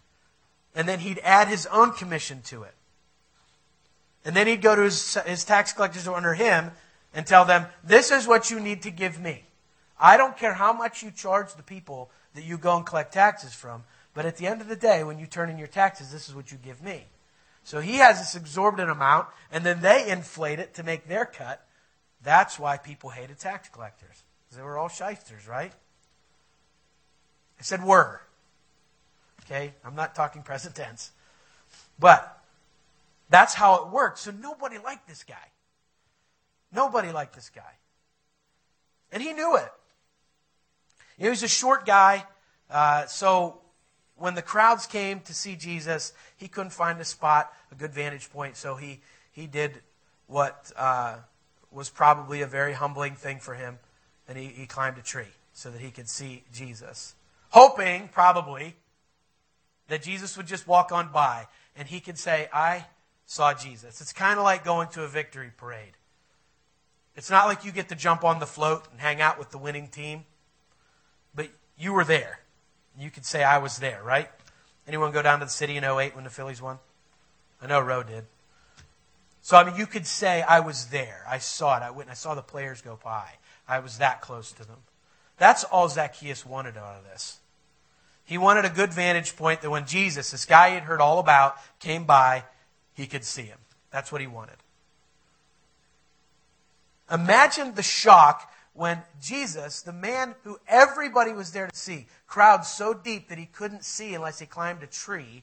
and 0.74 0.88
then 0.88 0.98
he'd 0.98 1.20
add 1.20 1.46
his 1.46 1.66
own 1.66 1.92
commission 1.92 2.42
to 2.46 2.64
it. 2.64 2.74
And 4.24 4.34
then 4.34 4.48
he'd 4.48 4.60
go 4.60 4.74
to 4.74 4.82
his, 4.82 5.14
his 5.24 5.44
tax 5.44 5.72
collectors 5.72 6.08
under 6.08 6.34
him 6.34 6.72
and 7.14 7.24
tell 7.24 7.44
them, 7.44 7.66
This 7.84 8.10
is 8.10 8.26
what 8.26 8.50
you 8.50 8.58
need 8.58 8.82
to 8.82 8.90
give 8.90 9.20
me. 9.20 9.44
I 10.00 10.16
don't 10.16 10.36
care 10.36 10.54
how 10.54 10.72
much 10.72 11.00
you 11.00 11.12
charge 11.12 11.54
the 11.54 11.62
people 11.62 12.10
that 12.34 12.42
you 12.42 12.58
go 12.58 12.76
and 12.76 12.84
collect 12.84 13.14
taxes 13.14 13.54
from. 13.54 13.84
But 14.14 14.26
at 14.26 14.36
the 14.36 14.48
end 14.48 14.60
of 14.60 14.66
the 14.66 14.74
day, 14.74 15.04
when 15.04 15.20
you 15.20 15.26
turn 15.26 15.48
in 15.48 15.56
your 15.56 15.68
taxes, 15.68 16.10
this 16.10 16.28
is 16.28 16.34
what 16.34 16.50
you 16.50 16.58
give 16.58 16.82
me. 16.82 17.04
So 17.62 17.78
he 17.78 17.98
has 17.98 18.18
this 18.18 18.34
exorbitant 18.34 18.90
amount, 18.90 19.28
and 19.52 19.62
then 19.62 19.80
they 19.80 20.10
inflate 20.10 20.58
it 20.58 20.74
to 20.74 20.82
make 20.82 21.06
their 21.06 21.24
cut. 21.24 21.64
That's 22.24 22.58
why 22.58 22.78
people 22.78 23.10
hated 23.10 23.38
tax 23.38 23.68
collectors. 23.68 24.24
They 24.56 24.60
were 24.60 24.76
all 24.76 24.88
shysters, 24.88 25.46
right? 25.46 25.72
I 27.60 27.62
said 27.62 27.84
were. 27.84 28.22
Okay? 29.50 29.74
I'm 29.84 29.94
not 29.94 30.14
talking 30.14 30.42
present 30.42 30.74
tense. 30.74 31.10
But 31.98 32.38
that's 33.28 33.54
how 33.54 33.82
it 33.82 33.92
worked. 33.92 34.18
So 34.18 34.30
nobody 34.30 34.78
liked 34.78 35.08
this 35.08 35.24
guy. 35.24 35.34
Nobody 36.72 37.10
liked 37.10 37.34
this 37.34 37.50
guy. 37.50 37.72
And 39.12 39.22
he 39.22 39.32
knew 39.32 39.56
it. 39.56 39.72
He 41.18 41.28
was 41.28 41.42
a 41.42 41.48
short 41.48 41.84
guy, 41.84 42.24
uh, 42.70 43.04
so 43.06 43.58
when 44.16 44.34
the 44.34 44.42
crowds 44.42 44.86
came 44.86 45.20
to 45.20 45.34
see 45.34 45.54
Jesus, 45.54 46.14
he 46.36 46.48
couldn't 46.48 46.70
find 46.70 46.98
a 46.98 47.04
spot, 47.04 47.52
a 47.70 47.74
good 47.74 47.92
vantage 47.92 48.30
point, 48.30 48.56
so 48.56 48.76
he, 48.76 49.00
he 49.32 49.46
did 49.46 49.80
what 50.28 50.72
uh, 50.76 51.16
was 51.70 51.90
probably 51.90 52.40
a 52.40 52.46
very 52.46 52.72
humbling 52.72 53.16
thing 53.16 53.38
for 53.38 53.54
him, 53.54 53.78
and 54.28 54.38
he, 54.38 54.46
he 54.46 54.66
climbed 54.66 54.96
a 54.96 55.02
tree 55.02 55.34
so 55.52 55.70
that 55.70 55.80
he 55.80 55.90
could 55.90 56.08
see 56.08 56.44
Jesus. 56.54 57.14
hoping, 57.50 58.08
probably, 58.08 58.76
that 59.90 60.02
Jesus 60.02 60.36
would 60.36 60.46
just 60.46 60.68
walk 60.68 60.92
on 60.92 61.10
by 61.12 61.48
and 61.76 61.88
he 61.88 61.98
could 61.98 62.16
say, 62.16 62.48
I 62.52 62.86
saw 63.26 63.52
Jesus. 63.52 64.00
It's 64.00 64.12
kind 64.12 64.38
of 64.38 64.44
like 64.44 64.64
going 64.64 64.88
to 64.90 65.02
a 65.02 65.08
victory 65.08 65.50
parade. 65.56 65.96
It's 67.16 67.28
not 67.28 67.46
like 67.46 67.64
you 67.64 67.72
get 67.72 67.88
to 67.88 67.96
jump 67.96 68.24
on 68.24 68.38
the 68.38 68.46
float 68.46 68.86
and 68.92 69.00
hang 69.00 69.20
out 69.20 69.36
with 69.36 69.50
the 69.50 69.58
winning 69.58 69.88
team, 69.88 70.24
but 71.34 71.48
you 71.76 71.92
were 71.92 72.04
there. 72.04 72.38
You 72.98 73.10
could 73.10 73.24
say, 73.24 73.42
I 73.42 73.58
was 73.58 73.78
there, 73.78 74.00
right? 74.04 74.28
Anyone 74.86 75.10
go 75.10 75.22
down 75.22 75.40
to 75.40 75.44
the 75.44 75.50
city 75.50 75.76
in 75.76 75.82
08 75.82 76.14
when 76.14 76.24
the 76.24 76.30
Phillies 76.30 76.62
won? 76.62 76.78
I 77.60 77.66
know 77.66 77.80
Roe 77.80 78.04
did. 78.04 78.24
So, 79.42 79.56
I 79.56 79.64
mean, 79.64 79.74
you 79.74 79.86
could 79.86 80.06
say, 80.06 80.42
I 80.42 80.60
was 80.60 80.86
there. 80.86 81.24
I 81.28 81.38
saw 81.38 81.76
it. 81.76 81.82
I 81.82 81.90
went 81.90 82.10
I 82.10 82.14
saw 82.14 82.34
the 82.34 82.42
players 82.42 82.80
go 82.80 82.98
by. 83.02 83.32
I 83.66 83.80
was 83.80 83.98
that 83.98 84.20
close 84.20 84.52
to 84.52 84.64
them. 84.64 84.78
That's 85.36 85.64
all 85.64 85.88
Zacchaeus 85.88 86.46
wanted 86.46 86.76
out 86.76 86.98
of 86.98 87.04
this. 87.04 87.39
He 88.30 88.38
wanted 88.38 88.64
a 88.64 88.70
good 88.70 88.94
vantage 88.94 89.34
point 89.34 89.60
that 89.60 89.70
when 89.70 89.86
Jesus, 89.86 90.30
this 90.30 90.44
guy 90.44 90.68
he 90.68 90.74
had 90.76 90.84
heard 90.84 91.00
all 91.00 91.18
about, 91.18 91.56
came 91.80 92.04
by, 92.04 92.44
he 92.94 93.08
could 93.08 93.24
see 93.24 93.42
him. 93.42 93.58
That's 93.90 94.12
what 94.12 94.20
he 94.20 94.28
wanted. 94.28 94.54
Imagine 97.10 97.74
the 97.74 97.82
shock 97.82 98.48
when 98.72 99.02
Jesus, 99.20 99.82
the 99.82 99.92
man 99.92 100.36
who 100.44 100.60
everybody 100.68 101.32
was 101.32 101.50
there 101.50 101.66
to 101.66 101.76
see, 101.76 102.06
crowd 102.28 102.64
so 102.64 102.94
deep 102.94 103.28
that 103.30 103.38
he 103.38 103.46
couldn't 103.46 103.84
see 103.84 104.14
unless 104.14 104.38
he 104.38 104.46
climbed 104.46 104.84
a 104.84 104.86
tree, 104.86 105.42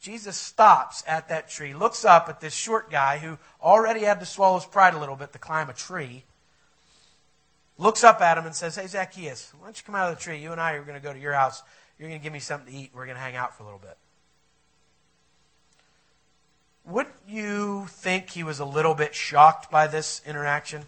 Jesus 0.00 0.34
stops 0.34 1.04
at 1.06 1.28
that 1.28 1.50
tree, 1.50 1.74
looks 1.74 2.06
up 2.06 2.30
at 2.30 2.40
this 2.40 2.54
short 2.54 2.90
guy 2.90 3.18
who 3.18 3.36
already 3.62 4.00
had 4.00 4.18
to 4.20 4.24
swallow 4.24 4.58
his 4.58 4.64
pride 4.64 4.94
a 4.94 4.98
little 4.98 5.14
bit 5.14 5.34
to 5.34 5.38
climb 5.38 5.68
a 5.68 5.74
tree, 5.74 6.24
looks 7.80 8.04
up 8.04 8.20
at 8.20 8.38
him 8.38 8.46
and 8.46 8.54
says, 8.54 8.76
Hey, 8.76 8.86
Zacchaeus, 8.86 9.52
why 9.58 9.66
don't 9.66 9.76
you 9.76 9.82
come 9.84 9.94
out 9.94 10.12
of 10.12 10.18
the 10.18 10.22
tree? 10.22 10.38
You 10.38 10.52
and 10.52 10.60
I 10.60 10.72
are 10.74 10.84
going 10.84 10.98
to 10.98 11.02
go 11.02 11.12
to 11.12 11.18
your 11.18 11.32
house. 11.32 11.62
You're 11.98 12.08
going 12.08 12.20
to 12.20 12.22
give 12.22 12.32
me 12.32 12.38
something 12.38 12.72
to 12.72 12.78
eat. 12.78 12.90
We're 12.94 13.06
going 13.06 13.16
to 13.16 13.22
hang 13.22 13.36
out 13.36 13.56
for 13.56 13.62
a 13.62 13.66
little 13.66 13.80
bit. 13.80 13.96
Wouldn't 16.84 17.14
you 17.28 17.86
think 17.88 18.30
he 18.30 18.42
was 18.42 18.58
a 18.58 18.64
little 18.64 18.94
bit 18.94 19.14
shocked 19.14 19.70
by 19.70 19.86
this 19.86 20.22
interaction? 20.26 20.82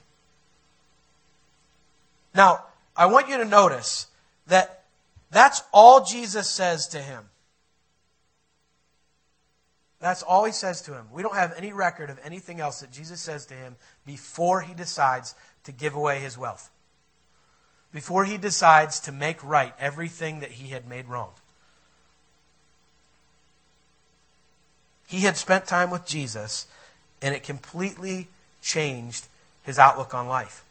Now, 2.35 2.65
I 2.97 3.07
want 3.07 3.29
you 3.29 3.39
to 3.39 3.45
notice 3.45 4.07
that 4.47 4.85
that's 5.31 5.63
all 5.73 6.05
Jesus 6.05 6.49
says 6.49 6.89
to 6.89 6.99
him. 6.99 7.25
That's 10.01 10.23
all 10.23 10.45
he 10.45 10.53
says 10.53 10.83
to 10.83 10.95
him. 10.95 11.07
We 11.13 11.23
don't 11.23 11.37
have 11.37 11.55
any 11.57 11.73
record 11.73 12.11
of 12.11 12.19
anything 12.25 12.59
else 12.59 12.81
that 12.81 12.91
Jesus 12.91 13.21
says 13.21 13.47
to 13.47 13.55
him 13.55 13.77
before 14.05 14.61
he 14.61 14.75
decides 14.75 15.37
to 15.65 15.73
give 15.73 15.95
away 15.95 16.19
his 16.19 16.37
wealth. 16.37 16.72
Before 17.93 18.25
he 18.25 18.39
decides 18.39 19.01
to 19.01 19.13
make 19.13 19.43
right 19.45 19.75
everything 19.79 20.41
that 20.41 20.53
he 20.53 20.71
had 20.71 20.89
made 20.89 21.09
wrong. 21.09 21.31
He 25.07 25.21
had 25.21 25.37
spent 25.37 25.67
time 25.67 25.91
with 25.91 26.07
Jesus, 26.07 26.67
and 27.21 27.35
it 27.35 27.43
completely 27.43 28.29
changed 28.63 29.27
his 29.63 29.79
outlook 29.79 30.15
on 30.15 30.27
life. 30.27 30.65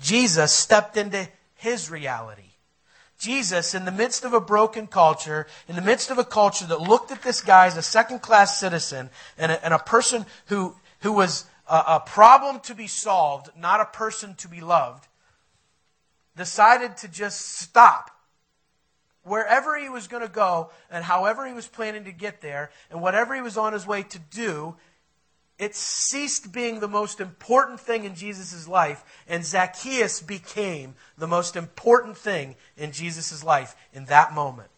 Jesus 0.00 0.52
stepped 0.52 0.96
into 0.96 1.28
his 1.56 1.90
reality. 1.90 2.42
Jesus, 3.18 3.74
in 3.74 3.84
the 3.84 3.92
midst 3.92 4.24
of 4.24 4.32
a 4.32 4.40
broken 4.40 4.86
culture, 4.86 5.46
in 5.68 5.76
the 5.76 5.82
midst 5.82 6.10
of 6.10 6.18
a 6.18 6.24
culture 6.24 6.66
that 6.66 6.80
looked 6.80 7.12
at 7.12 7.22
this 7.22 7.40
guy 7.40 7.66
as 7.66 7.76
a 7.76 7.82
second 7.82 8.20
class 8.20 8.58
citizen 8.58 9.10
and 9.38 9.52
a, 9.52 9.64
and 9.64 9.72
a 9.72 9.78
person 9.78 10.26
who, 10.46 10.74
who 11.02 11.12
was 11.12 11.44
a, 11.68 11.84
a 11.86 12.02
problem 12.04 12.58
to 12.60 12.74
be 12.74 12.88
solved, 12.88 13.50
not 13.56 13.80
a 13.80 13.84
person 13.84 14.34
to 14.36 14.48
be 14.48 14.60
loved, 14.60 15.06
decided 16.36 16.96
to 16.98 17.08
just 17.08 17.58
stop 17.58 18.10
wherever 19.24 19.78
he 19.78 19.88
was 19.88 20.08
going 20.08 20.22
to 20.22 20.32
go 20.32 20.70
and 20.90 21.04
however 21.04 21.46
he 21.46 21.52
was 21.52 21.68
planning 21.68 22.04
to 22.04 22.12
get 22.12 22.40
there 22.40 22.70
and 22.90 23.00
whatever 23.00 23.34
he 23.34 23.42
was 23.42 23.56
on 23.56 23.72
his 23.72 23.86
way 23.86 24.02
to 24.02 24.18
do, 24.18 24.76
it 25.58 25.76
ceased 25.76 26.52
being 26.52 26.80
the 26.80 26.88
most 26.88 27.20
important 27.20 27.78
thing 27.78 28.04
in 28.04 28.16
Jesus' 28.16 28.66
life, 28.66 29.04
and 29.28 29.44
Zacchaeus 29.44 30.20
became 30.20 30.94
the 31.16 31.28
most 31.28 31.54
important 31.54 32.16
thing 32.16 32.56
in 32.76 32.90
Jesus' 32.90 33.44
life 33.44 33.76
in 33.92 34.06
that 34.06 34.32
moment. 34.32 34.70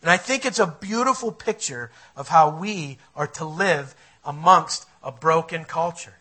And 0.00 0.10
I 0.10 0.16
think 0.16 0.44
it's 0.44 0.58
a 0.58 0.66
beautiful 0.66 1.32
picture 1.32 1.90
of 2.16 2.28
how 2.28 2.48
we 2.58 2.98
are 3.14 3.26
to 3.28 3.44
live 3.44 3.94
amongst 4.24 4.86
a 5.02 5.12
broken 5.12 5.64
culture. 5.64 6.14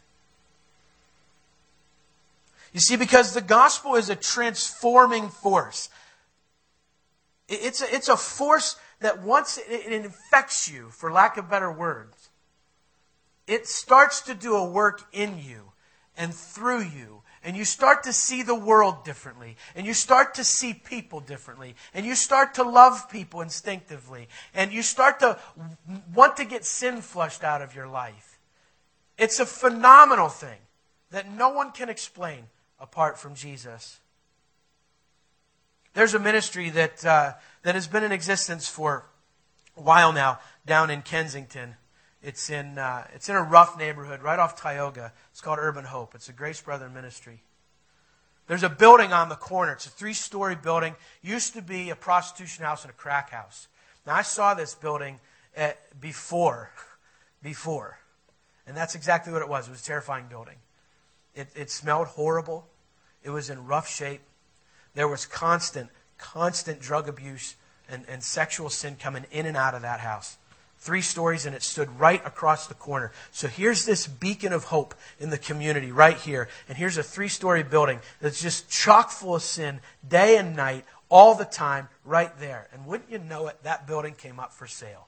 You 2.74 2.80
see, 2.80 2.96
because 2.96 3.34
the 3.34 3.42
gospel 3.42 3.96
is 3.96 4.10
a 4.10 4.15
transforming 4.15 5.30
force. 5.30 5.89
It's 7.48 7.82
a, 7.82 7.96
it's 7.96 8.10
a 8.10 8.18
force 8.18 8.77
that 9.00 9.22
once 9.22 9.60
it 9.70 9.92
infects 9.92 10.72
you, 10.72 10.89
for 10.89 11.12
lack 11.12 11.38
of 11.38 11.50
better 11.50 11.72
words, 11.72 12.30
it 13.46 13.68
starts 13.68 14.22
to 14.22 14.34
do 14.34 14.56
a 14.56 14.68
work 14.68 15.03
in 15.12 15.38
you 15.38 15.74
and 16.18 16.34
through 16.34 16.82
you. 16.82 17.22
And 17.44 17.58
you 17.58 17.65
start 17.65 18.03
to 18.03 18.13
see 18.13 18.42
the 18.42 18.56
world 18.56 19.03
differently. 19.03 19.58
And 19.75 19.86
you 19.86 19.94
start 19.94 20.34
to 20.36 20.46
see 20.46 20.74
people 20.74 21.20
differently. 21.20 21.75
And 21.94 22.06
you 22.06 22.15
start 22.15 22.53
to 22.56 22.63
love 22.63 23.10
people 23.10 23.42
instinctively. 23.42 24.30
And 24.56 24.72
you 24.72 24.82
start 24.82 25.20
to 25.20 25.38
want 26.15 26.38
to 26.38 26.46
get 26.46 26.63
sin 26.63 27.01
flushed 27.01 27.44
out 27.44 27.62
of 27.62 27.75
your 27.75 27.88
life. 27.88 28.39
It's 29.18 29.42
a 29.42 29.46
phenomenal 29.46 30.30
thing 30.30 30.60
that 31.12 31.30
no 31.30 31.50
one 31.50 31.72
can 31.72 31.89
explain 31.89 32.48
apart 32.84 33.18
from 33.18 33.34
Jesus. 33.34 34.00
There's 35.94 36.13
a 36.13 36.20
ministry 36.20 36.70
that, 36.72 37.04
uh, 37.06 37.34
that 37.63 37.75
has 37.75 37.88
been 37.88 38.04
in 38.04 38.12
existence 38.12 38.68
for 38.68 39.06
a 39.78 39.82
while 39.82 40.12
now 40.12 40.40
down 40.66 40.90
in 40.90 41.02
Kensington. 41.02 41.75
It's 42.22 42.50
in, 42.50 42.78
uh, 42.78 43.08
it's 43.13 43.30
in 43.30 43.36
a 43.36 43.42
rough 43.42 43.78
neighborhood 43.78 44.22
right 44.22 44.38
off 44.38 44.62
Tioga. 44.62 45.13
It's 45.32 45.40
called 45.40 45.60
Urban 45.60 45.86
Hope. 45.86 46.13
It's 46.13 46.28
a 46.30 46.34
Grace 46.34 46.62
Brethren 46.62 46.94
ministry. 46.94 47.42
There's 48.48 48.63
a 48.63 48.70
building 48.70 49.13
on 49.13 49.30
the 49.30 49.36
corner. 49.36 49.72
It's 49.72 49.86
a 49.86 49.90
three 49.90 50.13
story 50.13 50.56
building. 50.56 50.96
Used 51.22 51.54
to 51.54 51.62
be 51.62 51.90
a 51.90 51.96
prostitution 51.96 52.66
house 52.66 52.84
and 52.84 52.92
a 52.92 52.96
crack 52.96 53.30
house. 53.30 53.70
Now, 54.06 54.16
I 54.16 54.24
saw 54.24 54.54
this 54.54 54.75
building 54.75 55.20
at, 55.56 56.00
before. 56.00 56.72
Before. 57.42 58.00
And 58.66 58.78
that's 58.78 58.96
exactly 58.96 59.34
what 59.34 59.42
it 59.42 59.50
was. 59.50 59.68
It 59.68 59.72
was 59.72 59.82
a 59.82 59.86
terrifying 59.86 60.28
building. 60.30 60.56
It, 61.36 61.50
it 61.56 61.70
smelled 61.70 62.08
horrible. 62.08 62.70
It 63.24 63.30
was 63.30 63.50
in 63.50 63.65
rough 63.65 63.89
shape. 63.89 64.22
There 64.94 65.08
was 65.08 65.25
constant, 65.25 65.89
constant 66.18 66.80
drug 66.80 67.08
abuse 67.08 67.56
and, 67.89 68.06
and 68.08 68.24
sexual 68.24 68.70
sin 68.70 68.96
coming 69.00 69.25
in 69.32 69.46
and 69.46 69.58
out 69.58 69.74
of 69.74 69.82
that 69.82 70.00
house. 70.00 70.38
Three 70.80 71.01
stories, 71.01 71.46
and 71.46 71.56
it 71.56 71.63
stood 71.63 71.98
right 71.98 72.22
across 72.25 72.68
the 72.68 72.74
corner. 72.74 73.13
So 73.32 73.48
here's 73.48 73.86
this 73.86 74.06
beacon 74.06 74.51
of 74.51 74.65
hope 74.65 74.94
in 75.18 75.30
the 75.30 75.38
community 75.38 75.94
right 75.94 76.18
here. 76.18 76.50
And 76.68 76.77
here's 76.77 76.98
a 76.98 77.03
three 77.03 77.30
story 77.30 77.63
building 77.63 78.01
that's 78.20 78.42
just 78.42 78.70
chock 78.70 79.10
full 79.10 79.36
of 79.36 79.44
sin 79.44 79.80
day 80.06 80.36
and 80.38 80.58
night, 80.58 80.84
all 81.08 81.36
the 81.36 81.46
time, 81.46 81.88
right 82.03 82.38
there. 82.38 82.68
And 82.74 82.86
wouldn't 82.86 83.10
you 83.10 83.20
know 83.20 83.48
it, 83.48 83.63
that 83.63 83.88
building 83.88 84.13
came 84.13 84.42
up 84.42 84.51
for 84.51 84.68
sale. 84.68 85.08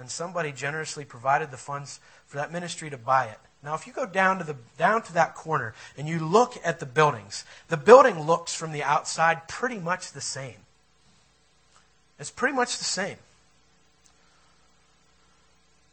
And 0.00 0.10
somebody 0.10 0.50
generously 0.50 1.04
provided 1.04 1.52
the 1.52 1.56
funds 1.56 2.00
for 2.26 2.38
that 2.38 2.52
ministry 2.52 2.90
to 2.90 2.98
buy 2.98 3.26
it. 3.26 3.38
Now, 3.62 3.74
if 3.74 3.86
you 3.86 3.92
go 3.92 4.06
down 4.06 4.38
to, 4.38 4.44
the, 4.44 4.56
down 4.78 5.02
to 5.02 5.12
that 5.14 5.34
corner 5.34 5.74
and 5.96 6.08
you 6.08 6.18
look 6.18 6.56
at 6.64 6.78
the 6.78 6.86
buildings, 6.86 7.44
the 7.68 7.76
building 7.76 8.20
looks 8.20 8.54
from 8.54 8.72
the 8.72 8.82
outside 8.82 9.48
pretty 9.48 9.78
much 9.78 10.12
the 10.12 10.20
same. 10.20 10.56
It's 12.18 12.30
pretty 12.30 12.54
much 12.54 12.78
the 12.78 12.84
same. 12.84 13.16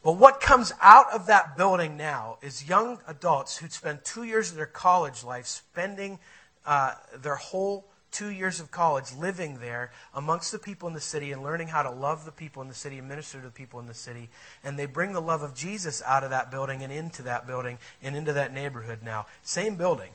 But 0.04 0.14
what 0.14 0.42
comes 0.42 0.74
out 0.82 1.12
of 1.14 1.28
that 1.28 1.56
building 1.56 1.96
now 1.96 2.38
is 2.42 2.68
young 2.68 3.00
adults 3.08 3.58
who 3.58 3.70
spend 3.70 4.04
two 4.04 4.24
years 4.24 4.52
of 4.52 4.58
their 4.58 4.66
college 4.66 5.24
life 5.24 5.48
spending 5.48 6.20
uh, 6.66 6.96
their 7.16 7.38
whole 7.38 7.86
two 8.14 8.30
years 8.30 8.60
of 8.60 8.72
college 8.72 9.12
living 9.18 9.60
there 9.60 9.92
amongst 10.14 10.52
the 10.52 10.60
people 10.60 10.88
in 10.88 10.94
the 10.94 11.02
city 11.02 11.32
and 11.32 11.44
learning 11.44 11.68
how 11.68 11.82
to 11.82 11.92
love 11.92 12.24
the 12.24 12.32
people 12.32 12.62
in 12.62 12.68
the 12.68 12.74
city 12.74 13.00
and 13.00 13.10
minister 13.10 13.40
to 13.40 13.46
the 13.46 13.52
people 13.52 13.80
in 13.80 13.88
the 13.88 13.94
city. 13.94 14.30
And 14.64 14.80
they 14.80 14.86
bring 14.86 15.12
the 15.12 15.22
love 15.22 15.42
of 15.42 15.56
Jesus 15.56 16.02
out 16.06 16.24
of 16.24 16.30
that 16.30 16.52
building 16.52 16.84
and 16.84 16.94
into 16.94 17.24
that 17.24 17.46
building 17.46 17.80
and 18.02 18.16
into 18.16 18.32
that 18.34 18.54
neighborhood 18.54 19.00
now. 19.04 19.26
Same 19.42 19.76
building. 19.76 20.12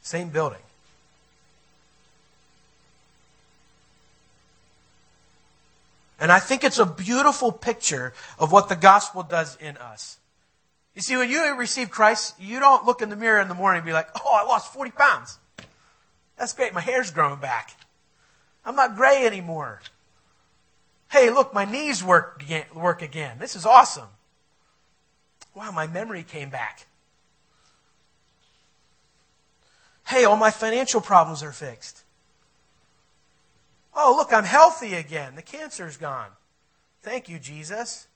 Same 0.00 0.30
building. 0.30 0.62
And 6.18 6.30
I 6.30 6.38
think 6.38 6.62
it's 6.62 6.78
a 6.78 6.86
beautiful 6.86 7.50
picture 7.50 8.14
of 8.38 8.52
what 8.52 8.68
the 8.68 8.76
gospel 8.76 9.24
does 9.24 9.56
in 9.56 9.76
us. 9.76 10.18
You 10.94 11.02
see, 11.02 11.16
when 11.16 11.30
you 11.30 11.56
receive 11.56 11.90
Christ, 11.90 12.36
you 12.38 12.60
don't 12.60 12.84
look 12.86 13.02
in 13.02 13.08
the 13.08 13.16
mirror 13.16 13.40
in 13.40 13.48
the 13.48 13.54
morning 13.54 13.78
and 13.78 13.86
be 13.86 13.92
like, 13.92 14.08
oh, 14.14 14.40
I 14.40 14.46
lost 14.46 14.72
40 14.72 14.92
pounds. 14.92 15.38
That's 16.42 16.54
great. 16.54 16.74
My 16.74 16.80
hair's 16.80 17.12
growing 17.12 17.38
back. 17.38 17.76
I'm 18.64 18.74
not 18.74 18.96
gray 18.96 19.24
anymore. 19.24 19.80
Hey, 21.08 21.30
look, 21.30 21.54
my 21.54 21.64
knees 21.64 22.02
work 22.02 22.42
again, 22.42 22.64
work 22.74 23.00
again. 23.00 23.38
This 23.38 23.54
is 23.54 23.64
awesome. 23.64 24.08
Wow, 25.54 25.70
my 25.70 25.86
memory 25.86 26.24
came 26.24 26.50
back. 26.50 26.86
Hey, 30.08 30.24
all 30.24 30.36
my 30.36 30.50
financial 30.50 31.00
problems 31.00 31.44
are 31.44 31.52
fixed. 31.52 32.02
Oh, 33.94 34.12
look, 34.16 34.32
I'm 34.32 34.42
healthy 34.42 34.94
again. 34.94 35.36
The 35.36 35.42
cancer's 35.42 35.96
gone. 35.96 36.30
Thank 37.02 37.28
you, 37.28 37.38
Jesus. 37.38 38.08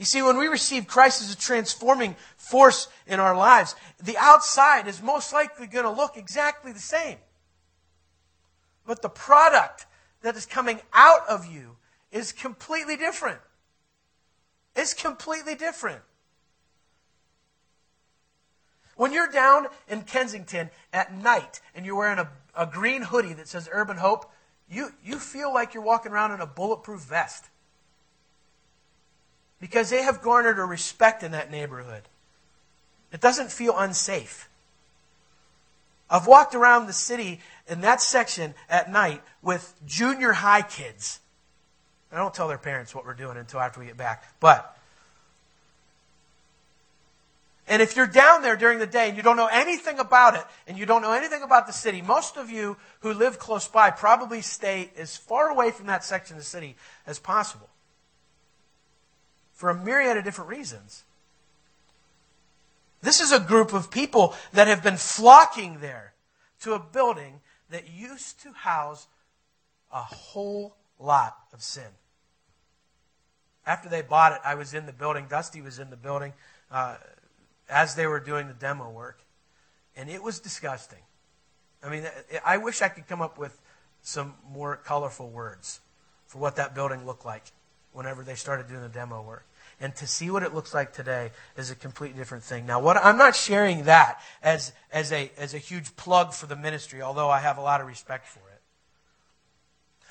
You 0.00 0.06
see, 0.06 0.22
when 0.22 0.38
we 0.38 0.46
receive 0.46 0.86
Christ 0.86 1.20
as 1.20 1.30
a 1.30 1.36
transforming 1.36 2.16
force 2.38 2.88
in 3.06 3.20
our 3.20 3.36
lives, 3.36 3.76
the 4.02 4.16
outside 4.16 4.88
is 4.88 5.02
most 5.02 5.30
likely 5.30 5.66
going 5.66 5.84
to 5.84 5.90
look 5.90 6.16
exactly 6.16 6.72
the 6.72 6.80
same. 6.80 7.18
But 8.86 9.02
the 9.02 9.10
product 9.10 9.84
that 10.22 10.36
is 10.36 10.46
coming 10.46 10.80
out 10.94 11.28
of 11.28 11.44
you 11.44 11.76
is 12.10 12.32
completely 12.32 12.96
different. 12.96 13.40
It's 14.74 14.94
completely 14.94 15.54
different. 15.54 16.00
When 18.96 19.12
you're 19.12 19.28
down 19.28 19.66
in 19.86 20.00
Kensington 20.00 20.70
at 20.94 21.14
night 21.14 21.60
and 21.74 21.84
you're 21.84 21.98
wearing 21.98 22.20
a, 22.20 22.30
a 22.56 22.64
green 22.64 23.02
hoodie 23.02 23.34
that 23.34 23.48
says 23.48 23.68
Urban 23.70 23.98
Hope, 23.98 24.32
you, 24.66 24.94
you 25.04 25.18
feel 25.18 25.52
like 25.52 25.74
you're 25.74 25.82
walking 25.82 26.12
around 26.12 26.32
in 26.32 26.40
a 26.40 26.46
bulletproof 26.46 27.02
vest. 27.02 27.49
Because 29.60 29.90
they 29.90 30.02
have 30.02 30.22
garnered 30.22 30.58
a 30.58 30.64
respect 30.64 31.22
in 31.22 31.32
that 31.32 31.50
neighborhood. 31.50 32.02
It 33.12 33.20
doesn't 33.20 33.50
feel 33.50 33.76
unsafe. 33.76 34.48
I've 36.08 36.26
walked 36.26 36.54
around 36.54 36.86
the 36.86 36.92
city 36.92 37.40
in 37.68 37.82
that 37.82 38.00
section 38.00 38.54
at 38.68 38.90
night 38.90 39.22
with 39.42 39.74
junior 39.86 40.32
high 40.32 40.62
kids. 40.62 41.20
I 42.12 42.16
don't 42.16 42.34
tell 42.34 42.48
their 42.48 42.58
parents 42.58 42.94
what 42.94 43.04
we're 43.04 43.14
doing 43.14 43.36
until 43.36 43.60
after 43.60 43.78
we 43.78 43.86
get 43.86 43.96
back. 43.96 44.24
But 44.40 44.76
and 47.68 47.80
if 47.80 47.94
you're 47.94 48.08
down 48.08 48.42
there 48.42 48.56
during 48.56 48.80
the 48.80 48.86
day 48.86 49.06
and 49.08 49.16
you 49.16 49.22
don't 49.22 49.36
know 49.36 49.46
anything 49.46 50.00
about 50.00 50.34
it 50.34 50.44
and 50.66 50.76
you 50.76 50.86
don't 50.86 51.02
know 51.02 51.12
anything 51.12 51.42
about 51.42 51.68
the 51.68 51.72
city, 51.72 52.02
most 52.02 52.36
of 52.36 52.50
you 52.50 52.76
who 52.98 53.14
live 53.14 53.38
close 53.38 53.68
by 53.68 53.92
probably 53.92 54.40
stay 54.40 54.90
as 54.98 55.16
far 55.16 55.50
away 55.50 55.70
from 55.70 55.86
that 55.86 56.02
section 56.02 56.36
of 56.36 56.42
the 56.42 56.48
city 56.48 56.74
as 57.06 57.20
possible 57.20 57.68
for 59.60 59.68
a 59.68 59.74
myriad 59.74 60.16
of 60.16 60.24
different 60.24 60.48
reasons. 60.48 61.04
This 63.02 63.20
is 63.20 63.30
a 63.30 63.38
group 63.38 63.74
of 63.74 63.90
people 63.90 64.34
that 64.54 64.68
have 64.68 64.82
been 64.82 64.96
flocking 64.96 65.80
there 65.80 66.14
to 66.62 66.72
a 66.72 66.78
building 66.78 67.40
that 67.68 67.90
used 67.90 68.40
to 68.40 68.52
house 68.52 69.06
a 69.92 70.00
whole 70.00 70.76
lot 70.98 71.36
of 71.52 71.62
sin. 71.62 71.92
After 73.66 73.90
they 73.90 74.00
bought 74.00 74.32
it, 74.32 74.40
I 74.46 74.54
was 74.54 74.72
in 74.72 74.86
the 74.86 74.94
building. 74.94 75.26
Dusty 75.28 75.60
was 75.60 75.78
in 75.78 75.90
the 75.90 75.96
building. 75.96 76.32
Uh, 76.70 76.96
as 77.68 77.96
they 77.96 78.06
were 78.06 78.18
doing 78.18 78.48
the 78.48 78.54
demo 78.54 78.88
work. 78.88 79.20
And 79.94 80.08
it 80.08 80.22
was 80.22 80.40
disgusting. 80.40 81.02
I 81.82 81.90
mean, 81.90 82.04
I 82.46 82.56
wish 82.56 82.80
I 82.80 82.88
could 82.88 83.06
come 83.06 83.20
up 83.20 83.36
with 83.36 83.60
some 84.00 84.36
more 84.50 84.76
colorful 84.76 85.28
words 85.28 85.80
for 86.26 86.38
what 86.38 86.56
that 86.56 86.74
building 86.74 87.04
looked 87.04 87.26
like 87.26 87.44
whenever 87.92 88.22
they 88.22 88.36
started 88.36 88.68
doing 88.68 88.80
the 88.80 88.88
demo 88.88 89.20
work. 89.20 89.44
And 89.80 89.96
to 89.96 90.06
see 90.06 90.30
what 90.30 90.42
it 90.42 90.54
looks 90.54 90.74
like 90.74 90.92
today 90.92 91.30
is 91.56 91.70
a 91.70 91.74
completely 91.74 92.18
different 92.18 92.44
thing. 92.44 92.66
Now, 92.66 92.80
what 92.80 92.98
I'm 92.98 93.16
not 93.16 93.34
sharing 93.34 93.84
that 93.84 94.20
as, 94.42 94.72
as, 94.92 95.10
a, 95.10 95.30
as 95.38 95.54
a 95.54 95.58
huge 95.58 95.96
plug 95.96 96.34
for 96.34 96.46
the 96.46 96.56
ministry, 96.56 97.00
although 97.00 97.30
I 97.30 97.40
have 97.40 97.56
a 97.56 97.62
lot 97.62 97.80
of 97.80 97.86
respect 97.86 98.26
for 98.26 98.40
it. 98.40 98.60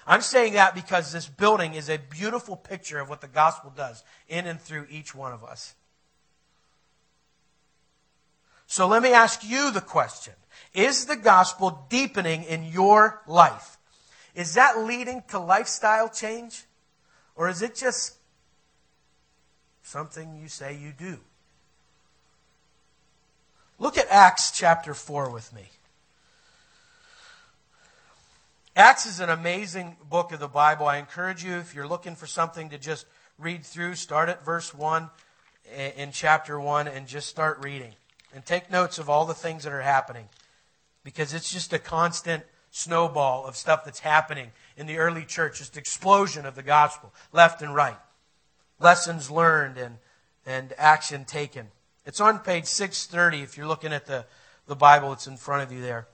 I'm 0.07 0.21
saying 0.21 0.53
that 0.53 0.73
because 0.73 1.11
this 1.11 1.27
building 1.27 1.75
is 1.75 1.87
a 1.87 1.99
beautiful 1.99 2.55
picture 2.55 2.99
of 2.99 3.09
what 3.09 3.21
the 3.21 3.27
gospel 3.27 3.71
does 3.75 4.03
in 4.27 4.47
and 4.47 4.59
through 4.59 4.87
each 4.89 5.13
one 5.13 5.33
of 5.33 5.43
us. 5.43 5.75
So 8.65 8.87
let 8.87 9.03
me 9.03 9.13
ask 9.13 9.41
you 9.43 9.71
the 9.71 9.81
question 9.81 10.33
Is 10.73 11.05
the 11.05 11.15
gospel 11.15 11.85
deepening 11.89 12.43
in 12.43 12.63
your 12.63 13.21
life? 13.27 13.77
Is 14.33 14.55
that 14.55 14.79
leading 14.79 15.23
to 15.29 15.39
lifestyle 15.39 16.09
change? 16.09 16.65
Or 17.35 17.49
is 17.49 17.61
it 17.61 17.75
just 17.75 18.18
something 19.89 20.37
you 20.39 20.47
say 20.47 20.77
you 20.77 20.91
do? 20.91 21.17
Look 23.79 23.97
at 23.97 24.05
Acts 24.09 24.51
chapter 24.51 24.93
4 24.93 25.31
with 25.31 25.51
me. 25.53 25.63
Acts 28.75 29.07
is 29.07 29.19
an 29.19 29.29
amazing 29.29 29.97
book 30.07 30.31
of 30.31 30.39
the 30.39 30.47
Bible. 30.47 30.85
I 30.85 30.97
encourage 30.97 31.43
you, 31.43 31.55
if 31.55 31.73
you're 31.73 31.87
looking 31.87 32.15
for 32.15 32.27
something 32.27 32.69
to 32.69 32.77
just 32.77 33.07
read 33.39 33.65
through, 33.65 33.95
start 33.95 34.29
at 34.29 34.45
verse 34.45 34.75
1 34.75 35.09
in 35.97 36.11
chapter 36.11 36.59
1 36.59 36.87
and 36.87 37.07
just 37.07 37.27
start 37.27 37.63
reading 37.63 37.93
and 38.33 38.45
take 38.45 38.69
notes 38.69 38.99
of 38.99 39.09
all 39.09 39.25
the 39.25 39.33
things 39.33 39.63
that 39.63 39.73
are 39.73 39.81
happening 39.81 40.29
because 41.03 41.33
it's 41.33 41.51
just 41.51 41.73
a 41.73 41.79
constant 41.79 42.43
snowball 42.69 43.45
of 43.45 43.55
stuff 43.55 43.85
that's 43.85 44.01
happening 44.01 44.51
in 44.77 44.85
the 44.85 44.97
early 44.97 45.25
church, 45.25 45.57
just 45.57 45.77
explosion 45.77 46.45
of 46.45 46.53
the 46.53 46.63
gospel, 46.63 47.11
left 47.33 47.63
and 47.63 47.73
right. 47.73 47.97
Lessons 48.79 49.29
learned 49.29 49.77
and, 49.77 49.97
and 50.45 50.73
action 50.77 51.25
taken. 51.25 51.67
It's 52.05 52.21
on 52.21 52.39
page 52.39 52.65
630 52.65 53.43
if 53.43 53.57
you're 53.57 53.67
looking 53.67 53.93
at 53.93 54.05
the, 54.05 54.25
the 54.67 54.75
Bible, 54.75 55.13
it's 55.13 55.27
in 55.27 55.37
front 55.37 55.63
of 55.63 55.71
you 55.71 55.81
there. 55.81 56.07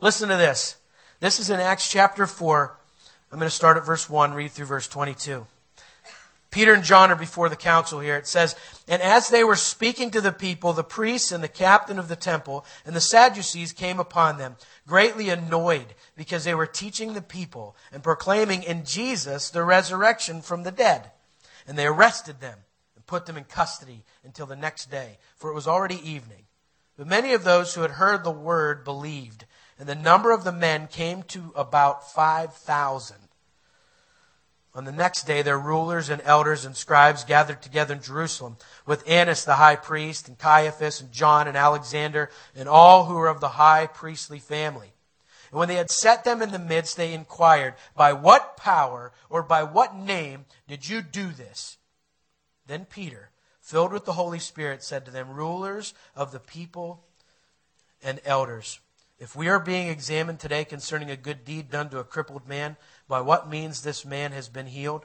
Listen 0.00 0.28
to 0.28 0.36
this. 0.36 0.76
This 1.20 1.38
is 1.38 1.50
in 1.50 1.60
Acts 1.60 1.90
chapter 1.90 2.26
4. 2.26 2.76
I'm 3.32 3.38
going 3.38 3.48
to 3.48 3.54
start 3.54 3.76
at 3.76 3.86
verse 3.86 4.08
1, 4.10 4.34
read 4.34 4.50
through 4.50 4.66
verse 4.66 4.88
22. 4.88 5.46
Peter 6.50 6.74
and 6.74 6.82
John 6.82 7.12
are 7.12 7.16
before 7.16 7.48
the 7.48 7.56
council 7.56 8.00
here. 8.00 8.16
It 8.16 8.26
says, 8.26 8.56
And 8.88 9.00
as 9.00 9.28
they 9.28 9.44
were 9.44 9.56
speaking 9.56 10.10
to 10.10 10.20
the 10.20 10.32
people, 10.32 10.72
the 10.72 10.82
priests 10.82 11.30
and 11.30 11.44
the 11.44 11.48
captain 11.48 11.98
of 11.98 12.08
the 12.08 12.16
temple 12.16 12.64
and 12.84 12.96
the 12.96 13.00
Sadducees 13.00 13.72
came 13.72 14.00
upon 14.00 14.38
them, 14.38 14.56
greatly 14.86 15.28
annoyed 15.28 15.94
because 16.16 16.44
they 16.44 16.54
were 16.54 16.66
teaching 16.66 17.14
the 17.14 17.22
people 17.22 17.76
and 17.92 18.02
proclaiming 18.02 18.64
in 18.64 18.84
Jesus 18.84 19.48
the 19.48 19.62
resurrection 19.62 20.42
from 20.42 20.64
the 20.64 20.72
dead. 20.72 21.12
And 21.70 21.78
they 21.78 21.86
arrested 21.86 22.40
them 22.40 22.58
and 22.96 23.06
put 23.06 23.26
them 23.26 23.36
in 23.36 23.44
custody 23.44 24.02
until 24.24 24.44
the 24.44 24.56
next 24.56 24.90
day, 24.90 25.18
for 25.36 25.50
it 25.50 25.54
was 25.54 25.68
already 25.68 26.00
evening. 26.02 26.46
But 26.98 27.06
many 27.06 27.32
of 27.32 27.44
those 27.44 27.72
who 27.72 27.82
had 27.82 27.92
heard 27.92 28.24
the 28.24 28.32
word 28.32 28.82
believed, 28.82 29.44
and 29.78 29.88
the 29.88 29.94
number 29.94 30.32
of 30.32 30.42
the 30.42 30.50
men 30.50 30.88
came 30.88 31.22
to 31.28 31.52
about 31.54 32.12
5,000. 32.12 33.16
On 34.74 34.84
the 34.84 34.90
next 34.90 35.28
day, 35.28 35.42
their 35.42 35.60
rulers 35.60 36.08
and 36.08 36.20
elders 36.24 36.64
and 36.64 36.76
scribes 36.76 37.22
gathered 37.22 37.62
together 37.62 37.94
in 37.94 38.02
Jerusalem 38.02 38.56
with 38.84 39.08
Annas 39.08 39.44
the 39.44 39.54
high 39.54 39.76
priest, 39.76 40.26
and 40.26 40.36
Caiaphas, 40.36 41.00
and 41.00 41.12
John, 41.12 41.46
and 41.46 41.56
Alexander, 41.56 42.30
and 42.56 42.68
all 42.68 43.04
who 43.04 43.14
were 43.14 43.28
of 43.28 43.38
the 43.38 43.50
high 43.50 43.86
priestly 43.86 44.40
family. 44.40 44.92
And 45.50 45.58
when 45.58 45.68
they 45.68 45.76
had 45.76 45.90
set 45.90 46.24
them 46.24 46.42
in 46.42 46.52
the 46.52 46.58
midst, 46.58 46.96
they 46.96 47.12
inquired, 47.12 47.74
By 47.96 48.12
what 48.12 48.56
power 48.56 49.12
or 49.28 49.42
by 49.42 49.62
what 49.62 49.96
name 49.96 50.46
did 50.68 50.88
you 50.88 51.02
do 51.02 51.30
this? 51.30 51.76
Then 52.66 52.84
Peter, 52.84 53.30
filled 53.60 53.92
with 53.92 54.04
the 54.04 54.12
Holy 54.12 54.38
Spirit, 54.38 54.82
said 54.82 55.04
to 55.04 55.10
them, 55.10 55.30
Rulers 55.30 55.92
of 56.14 56.30
the 56.30 56.38
people 56.38 57.04
and 58.02 58.20
elders, 58.24 58.78
if 59.18 59.36
we 59.36 59.48
are 59.48 59.60
being 59.60 59.88
examined 59.88 60.40
today 60.40 60.64
concerning 60.64 61.10
a 61.10 61.16
good 61.16 61.44
deed 61.44 61.70
done 61.70 61.90
to 61.90 61.98
a 61.98 62.04
crippled 62.04 62.48
man, 62.48 62.76
by 63.06 63.20
what 63.20 63.50
means 63.50 63.82
this 63.82 64.04
man 64.04 64.32
has 64.32 64.48
been 64.48 64.66
healed, 64.66 65.04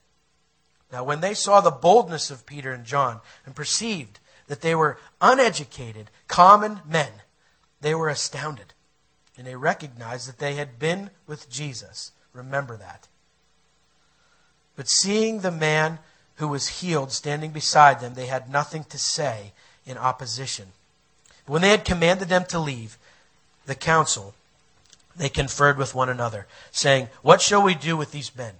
Now, 0.91 1.03
when 1.03 1.21
they 1.21 1.33
saw 1.33 1.61
the 1.61 1.71
boldness 1.71 2.29
of 2.31 2.45
Peter 2.45 2.73
and 2.73 2.85
John 2.85 3.21
and 3.45 3.55
perceived 3.55 4.19
that 4.47 4.61
they 4.61 4.75
were 4.75 4.97
uneducated, 5.21 6.09
common 6.27 6.81
men, 6.85 7.11
they 7.79 7.95
were 7.95 8.09
astounded. 8.09 8.73
And 9.37 9.47
they 9.47 9.55
recognized 9.55 10.27
that 10.27 10.39
they 10.39 10.55
had 10.55 10.77
been 10.77 11.09
with 11.25 11.49
Jesus. 11.49 12.11
Remember 12.33 12.75
that. 12.77 13.07
But 14.75 14.89
seeing 14.89 15.39
the 15.39 15.51
man 15.51 15.99
who 16.35 16.47
was 16.47 16.79
healed 16.79 17.11
standing 17.11 17.51
beside 17.51 17.99
them, 17.99 18.13
they 18.13 18.25
had 18.25 18.49
nothing 18.49 18.83
to 18.85 18.97
say 18.97 19.53
in 19.85 19.97
opposition. 19.97 20.67
But 21.45 21.53
When 21.53 21.61
they 21.61 21.69
had 21.69 21.85
commanded 21.85 22.29
them 22.29 22.45
to 22.45 22.59
leave 22.59 22.97
the 23.65 23.75
council, 23.75 24.33
they 25.15 25.29
conferred 25.29 25.77
with 25.77 25.95
one 25.95 26.09
another, 26.09 26.47
saying, 26.71 27.09
What 27.21 27.41
shall 27.41 27.63
we 27.63 27.75
do 27.75 27.95
with 27.95 28.11
these 28.11 28.35
men? 28.35 28.55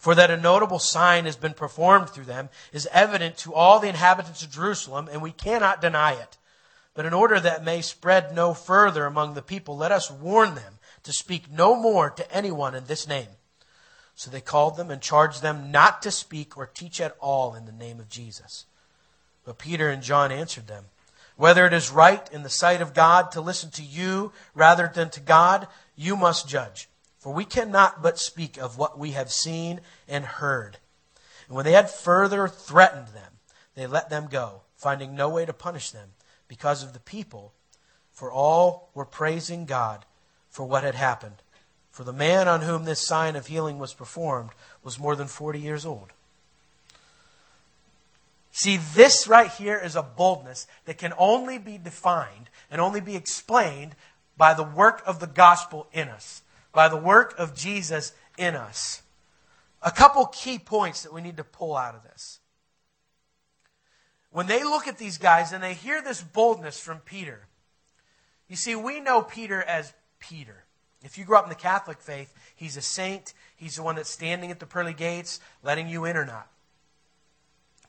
For 0.00 0.14
that 0.14 0.30
a 0.30 0.36
notable 0.38 0.78
sign 0.78 1.26
has 1.26 1.36
been 1.36 1.52
performed 1.52 2.08
through 2.08 2.24
them 2.24 2.48
is 2.72 2.88
evident 2.90 3.36
to 3.38 3.52
all 3.52 3.78
the 3.78 3.90
inhabitants 3.90 4.42
of 4.42 4.50
Jerusalem, 4.50 5.10
and 5.12 5.20
we 5.20 5.30
cannot 5.30 5.82
deny 5.82 6.12
it. 6.12 6.38
But 6.94 7.04
in 7.04 7.12
order 7.12 7.38
that 7.38 7.62
may 7.62 7.82
spread 7.82 8.34
no 8.34 8.54
further 8.54 9.04
among 9.04 9.34
the 9.34 9.42
people, 9.42 9.76
let 9.76 9.92
us 9.92 10.10
warn 10.10 10.54
them 10.54 10.78
to 11.02 11.12
speak 11.12 11.50
no 11.52 11.76
more 11.76 12.08
to 12.08 12.34
anyone 12.34 12.74
in 12.74 12.86
this 12.86 13.06
name. 13.06 13.28
So 14.14 14.30
they 14.30 14.40
called 14.40 14.78
them 14.78 14.90
and 14.90 15.02
charged 15.02 15.42
them 15.42 15.70
not 15.70 16.00
to 16.00 16.10
speak 16.10 16.56
or 16.56 16.64
teach 16.64 16.98
at 16.98 17.14
all 17.20 17.54
in 17.54 17.66
the 17.66 17.72
name 17.72 18.00
of 18.00 18.08
Jesus. 18.08 18.64
But 19.44 19.58
Peter 19.58 19.90
and 19.90 20.02
John 20.02 20.32
answered 20.32 20.66
them, 20.66 20.86
Whether 21.36 21.66
it 21.66 21.74
is 21.74 21.90
right 21.90 22.26
in 22.32 22.42
the 22.42 22.48
sight 22.48 22.80
of 22.80 22.94
God 22.94 23.32
to 23.32 23.42
listen 23.42 23.70
to 23.72 23.82
you 23.82 24.32
rather 24.54 24.90
than 24.92 25.10
to 25.10 25.20
God, 25.20 25.68
you 25.94 26.16
must 26.16 26.48
judge. 26.48 26.88
For 27.20 27.32
we 27.32 27.44
cannot 27.44 28.02
but 28.02 28.18
speak 28.18 28.56
of 28.56 28.78
what 28.78 28.98
we 28.98 29.12
have 29.12 29.30
seen 29.30 29.80
and 30.08 30.24
heard. 30.24 30.78
And 31.46 31.54
when 31.54 31.64
they 31.64 31.72
had 31.72 31.90
further 31.90 32.48
threatened 32.48 33.08
them, 33.08 33.34
they 33.74 33.86
let 33.86 34.10
them 34.10 34.26
go, 34.28 34.62
finding 34.74 35.14
no 35.14 35.28
way 35.28 35.44
to 35.44 35.52
punish 35.52 35.90
them 35.90 36.10
because 36.48 36.82
of 36.82 36.94
the 36.94 37.00
people, 37.00 37.52
for 38.10 38.32
all 38.32 38.90
were 38.94 39.04
praising 39.04 39.66
God 39.66 40.04
for 40.48 40.64
what 40.64 40.82
had 40.82 40.94
happened. 40.94 41.36
For 41.92 42.04
the 42.04 42.12
man 42.12 42.48
on 42.48 42.62
whom 42.62 42.84
this 42.84 43.06
sign 43.06 43.36
of 43.36 43.46
healing 43.46 43.78
was 43.78 43.94
performed 43.94 44.50
was 44.82 44.98
more 44.98 45.14
than 45.14 45.28
40 45.28 45.60
years 45.60 45.84
old. 45.84 46.12
See, 48.52 48.78
this 48.78 49.28
right 49.28 49.50
here 49.50 49.78
is 49.78 49.94
a 49.94 50.02
boldness 50.02 50.66
that 50.86 50.98
can 50.98 51.12
only 51.18 51.58
be 51.58 51.78
defined 51.78 52.48
and 52.70 52.80
only 52.80 53.00
be 53.00 53.14
explained 53.14 53.94
by 54.36 54.54
the 54.54 54.64
work 54.64 55.02
of 55.06 55.20
the 55.20 55.26
gospel 55.26 55.86
in 55.92 56.08
us, 56.08 56.42
by 56.72 56.88
the 56.88 56.96
work 56.96 57.34
of 57.38 57.54
Jesus 57.54 58.12
in 58.36 58.54
us. 58.54 59.02
A 59.82 59.90
couple 59.90 60.26
key 60.26 60.58
points 60.58 61.02
that 61.02 61.12
we 61.12 61.20
need 61.20 61.36
to 61.36 61.44
pull 61.44 61.76
out 61.76 61.94
of 61.94 62.02
this 62.02 62.40
when 64.30 64.46
they 64.46 64.62
look 64.62 64.86
at 64.86 64.98
these 64.98 65.18
guys 65.18 65.52
and 65.52 65.62
they 65.62 65.74
hear 65.74 66.00
this 66.02 66.22
boldness 66.22 66.78
from 66.78 66.98
Peter, 66.98 67.46
you 68.48 68.56
see, 68.56 68.74
we 68.74 69.00
know 69.00 69.22
Peter 69.22 69.62
as 69.62 69.92
Peter. 70.18 70.64
If 71.02 71.18
you 71.18 71.24
grew 71.24 71.36
up 71.36 71.44
in 71.44 71.50
the 71.50 71.56
Catholic 71.56 72.00
faith, 72.00 72.32
he's 72.54 72.76
a 72.76 72.82
saint. 72.82 73.32
He's 73.56 73.76
the 73.76 73.82
one 73.82 73.96
that's 73.96 74.10
standing 74.10 74.50
at 74.50 74.60
the 74.60 74.66
pearly 74.66 74.92
gates, 74.92 75.40
letting 75.62 75.88
you 75.88 76.04
in 76.04 76.16
or 76.16 76.26
not. 76.26 76.48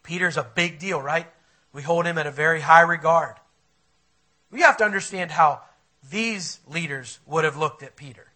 Peter's 0.04 0.38
a 0.38 0.44
big 0.56 0.80
deal, 0.80 1.02
right? 1.02 1.28
We 1.74 1.82
hold 1.82 2.06
him 2.06 2.17
at 2.17 2.28
a 2.28 2.32
very 2.32 2.62
high 2.62 2.82
regard. 2.82 3.36
We 4.50 4.62
have 4.62 4.78
to 4.78 4.84
understand 4.84 5.32
how 5.32 5.62
these 6.10 6.60
leaders 6.67 7.20
would 7.26 7.44
have 7.44 7.58
looked 7.58 7.84
at 7.84 7.96
Peter. 7.96 8.31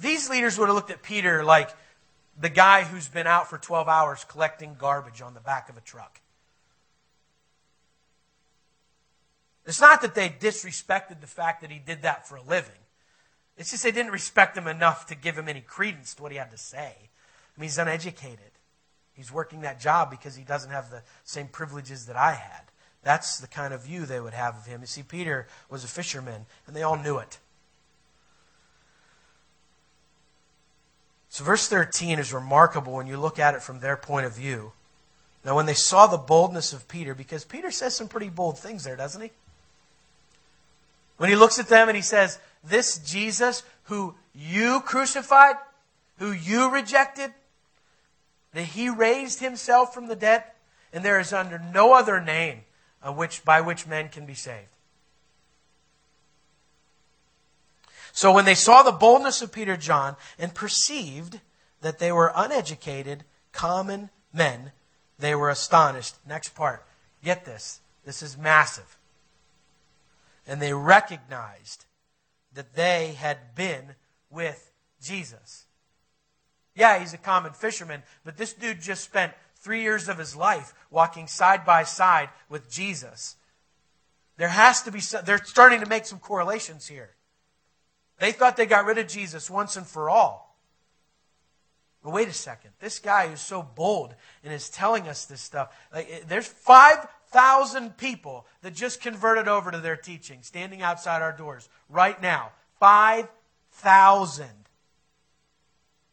These 0.00 0.30
leaders 0.30 0.58
would 0.58 0.66
have 0.66 0.76
looked 0.76 0.90
at 0.90 1.02
Peter 1.02 1.44
like, 1.44 1.70
the 2.40 2.48
guy 2.48 2.84
who's 2.84 3.08
been 3.08 3.26
out 3.26 3.50
for 3.50 3.58
12 3.58 3.88
hours 3.88 4.24
collecting 4.28 4.76
garbage 4.78 5.20
on 5.20 5.34
the 5.34 5.40
back 5.40 5.68
of 5.68 5.76
a 5.76 5.80
truck. 5.80 6.20
It's 9.66 9.80
not 9.80 10.00
that 10.02 10.14
they 10.14 10.28
disrespected 10.28 11.20
the 11.20 11.26
fact 11.26 11.60
that 11.60 11.70
he 11.70 11.78
did 11.78 12.02
that 12.02 12.26
for 12.26 12.36
a 12.36 12.42
living. 12.42 12.70
It's 13.58 13.70
just 13.70 13.82
they 13.82 13.90
didn't 13.90 14.12
respect 14.12 14.56
him 14.56 14.68
enough 14.68 15.06
to 15.06 15.14
give 15.14 15.36
him 15.36 15.48
any 15.48 15.60
credence 15.60 16.14
to 16.14 16.22
what 16.22 16.32
he 16.32 16.38
had 16.38 16.52
to 16.52 16.56
say. 16.56 16.94
I 16.94 17.60
mean, 17.60 17.68
he's 17.68 17.76
uneducated. 17.76 18.52
He's 19.12 19.32
working 19.32 19.62
that 19.62 19.80
job 19.80 20.10
because 20.10 20.36
he 20.36 20.44
doesn't 20.44 20.70
have 20.70 20.90
the 20.90 21.02
same 21.24 21.48
privileges 21.48 22.06
that 22.06 22.16
I 22.16 22.34
had. 22.34 22.62
That's 23.02 23.40
the 23.40 23.48
kind 23.48 23.74
of 23.74 23.82
view 23.82 24.06
they 24.06 24.20
would 24.20 24.32
have 24.32 24.56
of 24.56 24.66
him. 24.66 24.80
You 24.80 24.86
see, 24.86 25.02
Peter 25.02 25.48
was 25.68 25.82
a 25.82 25.88
fisherman, 25.88 26.46
and 26.66 26.74
they 26.74 26.82
all 26.82 26.96
knew 26.96 27.18
it. 27.18 27.38
So, 31.30 31.44
verse 31.44 31.68
13 31.68 32.18
is 32.18 32.32
remarkable 32.32 32.94
when 32.94 33.06
you 33.06 33.18
look 33.18 33.38
at 33.38 33.54
it 33.54 33.62
from 33.62 33.80
their 33.80 33.96
point 33.96 34.26
of 34.26 34.34
view. 34.34 34.72
Now, 35.44 35.56
when 35.56 35.66
they 35.66 35.74
saw 35.74 36.06
the 36.06 36.16
boldness 36.16 36.72
of 36.72 36.88
Peter, 36.88 37.14
because 37.14 37.44
Peter 37.44 37.70
says 37.70 37.94
some 37.94 38.08
pretty 38.08 38.28
bold 38.28 38.58
things 38.58 38.84
there, 38.84 38.96
doesn't 38.96 39.22
he? 39.22 39.30
When 41.18 41.30
he 41.30 41.36
looks 41.36 41.58
at 41.58 41.68
them 41.68 41.88
and 41.88 41.96
he 41.96 42.02
says, 42.02 42.38
This 42.64 42.98
Jesus 42.98 43.62
who 43.84 44.14
you 44.34 44.80
crucified, 44.80 45.56
who 46.18 46.32
you 46.32 46.70
rejected, 46.70 47.32
that 48.54 48.62
he 48.62 48.88
raised 48.88 49.40
himself 49.40 49.92
from 49.92 50.08
the 50.08 50.16
dead, 50.16 50.44
and 50.92 51.04
there 51.04 51.20
is 51.20 51.32
under 51.32 51.58
no 51.58 51.94
other 51.94 52.20
name 52.20 52.60
uh, 53.02 53.12
which, 53.12 53.44
by 53.44 53.60
which 53.60 53.86
men 53.86 54.08
can 54.08 54.26
be 54.26 54.34
saved. 54.34 54.68
So 58.18 58.32
when 58.32 58.46
they 58.46 58.56
saw 58.56 58.82
the 58.82 58.90
boldness 58.90 59.42
of 59.42 59.52
Peter 59.52 59.74
and 59.74 59.80
John 59.80 60.16
and 60.40 60.52
perceived 60.52 61.38
that 61.82 62.00
they 62.00 62.10
were 62.10 62.32
uneducated, 62.34 63.22
common 63.52 64.10
men, 64.32 64.72
they 65.20 65.36
were 65.36 65.50
astonished. 65.50 66.16
Next 66.26 66.56
part. 66.56 66.84
Get 67.22 67.44
this. 67.44 67.80
This 68.04 68.20
is 68.20 68.36
massive. 68.36 68.98
And 70.48 70.60
they 70.60 70.72
recognized 70.72 71.84
that 72.54 72.74
they 72.74 73.12
had 73.16 73.54
been 73.54 73.94
with 74.30 74.72
Jesus. 75.00 75.66
Yeah, 76.74 76.98
he's 76.98 77.14
a 77.14 77.18
common 77.18 77.52
fisherman, 77.52 78.02
but 78.24 78.36
this 78.36 78.52
dude 78.52 78.80
just 78.80 79.04
spent 79.04 79.32
three 79.54 79.82
years 79.82 80.08
of 80.08 80.18
his 80.18 80.34
life 80.34 80.74
walking 80.90 81.28
side 81.28 81.64
by 81.64 81.84
side 81.84 82.30
with 82.48 82.68
Jesus. 82.68 83.36
There 84.38 84.48
has 84.48 84.82
to 84.82 84.90
be, 84.90 84.98
some, 84.98 85.24
they're 85.24 85.38
starting 85.44 85.78
to 85.78 85.86
make 85.86 86.04
some 86.04 86.18
correlations 86.18 86.88
here. 86.88 87.10
They 88.18 88.32
thought 88.32 88.56
they 88.56 88.66
got 88.66 88.84
rid 88.84 88.98
of 88.98 89.06
Jesus 89.06 89.50
once 89.50 89.76
and 89.76 89.86
for 89.86 90.10
all. 90.10 90.48
But 92.02 92.12
wait 92.12 92.28
a 92.28 92.32
second. 92.32 92.70
This 92.80 92.98
guy 92.98 93.24
is 93.24 93.40
so 93.40 93.62
bold 93.62 94.14
and 94.44 94.52
is 94.52 94.70
telling 94.70 95.08
us 95.08 95.24
this 95.24 95.40
stuff. 95.40 95.76
Like, 95.92 96.08
eh, 96.10 96.20
there's 96.26 96.46
5,000 96.46 97.96
people 97.96 98.46
that 98.62 98.74
just 98.74 99.00
converted 99.00 99.48
over 99.48 99.70
to 99.70 99.78
their 99.78 99.96
teaching 99.96 100.42
standing 100.42 100.80
outside 100.82 101.22
our 101.22 101.32
doors 101.32 101.68
right 101.88 102.20
now. 102.20 102.52
5,000. 102.80 104.48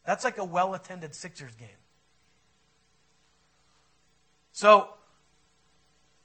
That's 0.06 0.24
like 0.24 0.38
a 0.38 0.46
well 0.46 0.74
attended 0.74 1.16
Sixers 1.16 1.56
game. 1.56 1.70
So, 4.52 4.90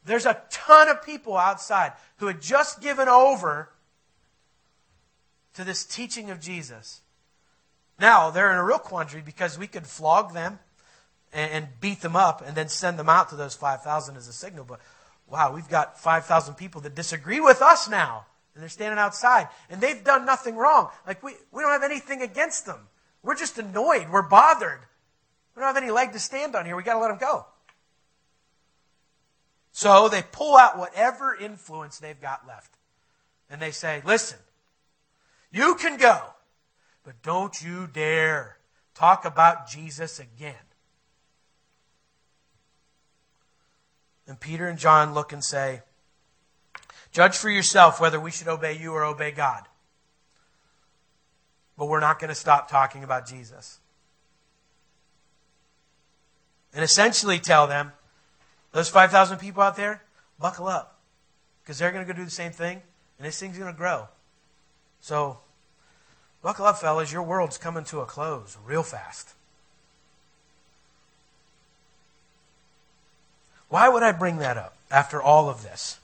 there's 0.04 0.26
a 0.26 0.40
ton 0.50 0.88
of 0.88 1.02
people 1.04 1.36
outside 1.36 1.92
who 2.16 2.26
had 2.26 2.40
just 2.40 2.80
given 2.80 3.08
over 3.08 3.70
to 5.54 5.64
this 5.64 5.84
teaching 5.84 6.30
of 6.30 6.40
Jesus. 6.40 7.00
Now, 7.98 8.30
they're 8.30 8.50
in 8.50 8.58
a 8.58 8.64
real 8.64 8.78
quandary 8.78 9.22
because 9.22 9.58
we 9.58 9.66
could 9.66 9.86
flog 9.86 10.32
them 10.32 10.58
and, 11.32 11.68
beat 11.80 12.00
them 12.00 12.16
up 12.16 12.42
and 12.44 12.56
then 12.56 12.68
send 12.68 12.98
them 12.98 13.08
out 13.08 13.28
to 13.30 13.36
those 13.36 13.54
5,000 13.54 14.16
as 14.16 14.26
a 14.26 14.32
signal. 14.32 14.64
But 14.64 14.80
wow, 15.28 15.52
we've 15.54 15.68
got 15.68 16.00
5,000 16.00 16.54
people 16.54 16.80
that 16.82 16.94
disagree 16.94 17.40
with 17.40 17.62
us 17.62 17.88
now. 17.88 18.26
And 18.54 18.62
they're 18.62 18.68
standing 18.68 18.98
outside. 18.98 19.48
And 19.68 19.80
they've 19.80 20.02
done 20.02 20.26
nothing 20.26 20.56
wrong. 20.56 20.88
Like, 21.06 21.22
we, 21.22 21.34
we 21.52 21.62
don't 21.62 21.70
have 21.70 21.84
anything 21.84 22.22
against 22.22 22.66
them. 22.66 22.88
We're 23.22 23.36
just 23.36 23.58
annoyed. 23.58 24.10
We're 24.10 24.22
bothered. 24.22 24.80
We 25.54 25.60
don't 25.60 25.74
have 25.74 25.82
any 25.82 25.92
leg 25.92 26.12
to 26.12 26.18
stand 26.18 26.56
on 26.56 26.66
here. 26.66 26.74
We've 26.74 26.84
got 26.84 26.94
to 26.94 27.00
let 27.00 27.08
them 27.08 27.18
go. 27.18 27.46
So 29.72 30.08
they 30.08 30.22
pull 30.32 30.56
out 30.56 30.78
whatever 30.78 31.34
influence 31.34 31.98
they've 31.98 32.20
got 32.20 32.46
left. 32.46 32.72
And 33.48 33.60
they 33.60 33.70
say, 33.70 34.02
listen, 34.04 34.38
you 35.52 35.74
can 35.74 35.96
go, 35.96 36.20
but 37.04 37.22
don't 37.22 37.62
you 37.62 37.86
dare 37.86 38.58
talk 38.94 39.24
about 39.24 39.68
Jesus 39.68 40.18
again. 40.18 40.54
And 44.26 44.38
Peter 44.38 44.68
and 44.68 44.78
John 44.78 45.12
look 45.12 45.32
and 45.32 45.42
say, 45.42 45.82
Judge 47.12 47.36
for 47.36 47.50
yourself 47.50 48.00
whether 48.00 48.20
we 48.20 48.30
should 48.30 48.46
obey 48.46 48.76
you 48.76 48.92
or 48.92 49.04
obey 49.04 49.32
God. 49.32 49.64
But 51.76 51.86
we're 51.86 52.00
not 52.00 52.20
going 52.20 52.28
to 52.28 52.34
stop 52.34 52.70
talking 52.70 53.02
about 53.02 53.26
Jesus. 53.26 53.80
And 56.72 56.84
essentially 56.84 57.40
tell 57.40 57.66
them, 57.66 57.92
those 58.72 58.88
5,000 58.88 59.38
people 59.38 59.62
out 59.62 59.74
there, 59.74 60.04
buckle 60.38 60.68
up. 60.68 61.00
Because 61.62 61.78
they're 61.78 61.90
going 61.90 62.06
to 62.06 62.12
go 62.12 62.16
do 62.16 62.24
the 62.24 62.30
same 62.30 62.52
thing, 62.52 62.80
and 63.18 63.26
this 63.26 63.40
thing's 63.40 63.58
going 63.58 63.72
to 63.72 63.76
grow. 63.76 64.06
So, 65.00 65.38
buckle 66.42 66.66
up, 66.66 66.78
fellas. 66.78 67.12
Your 67.12 67.22
world's 67.22 67.58
coming 67.58 67.84
to 67.84 68.00
a 68.00 68.06
close 68.06 68.56
real 68.66 68.82
fast. 68.82 69.34
Why 73.68 73.88
would 73.88 74.02
I 74.02 74.12
bring 74.12 74.38
that 74.38 74.56
up 74.56 74.76
after 74.90 75.22
all 75.22 75.48
of 75.48 75.62
this? 75.62 75.98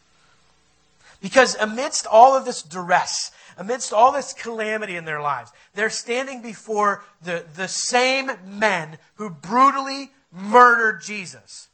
Because 1.20 1.56
amidst 1.56 2.06
all 2.06 2.36
of 2.36 2.44
this 2.44 2.62
duress, 2.62 3.32
amidst 3.56 3.92
all 3.92 4.12
this 4.12 4.32
calamity 4.32 4.96
in 4.96 5.04
their 5.04 5.20
lives, 5.20 5.50
they're 5.74 5.90
standing 5.90 6.42
before 6.42 7.02
the, 7.22 7.44
the 7.56 7.68
same 7.68 8.30
men 8.46 8.98
who 9.16 9.30
brutally 9.30 10.10
murdered 10.30 11.02
Jesus. 11.02 11.68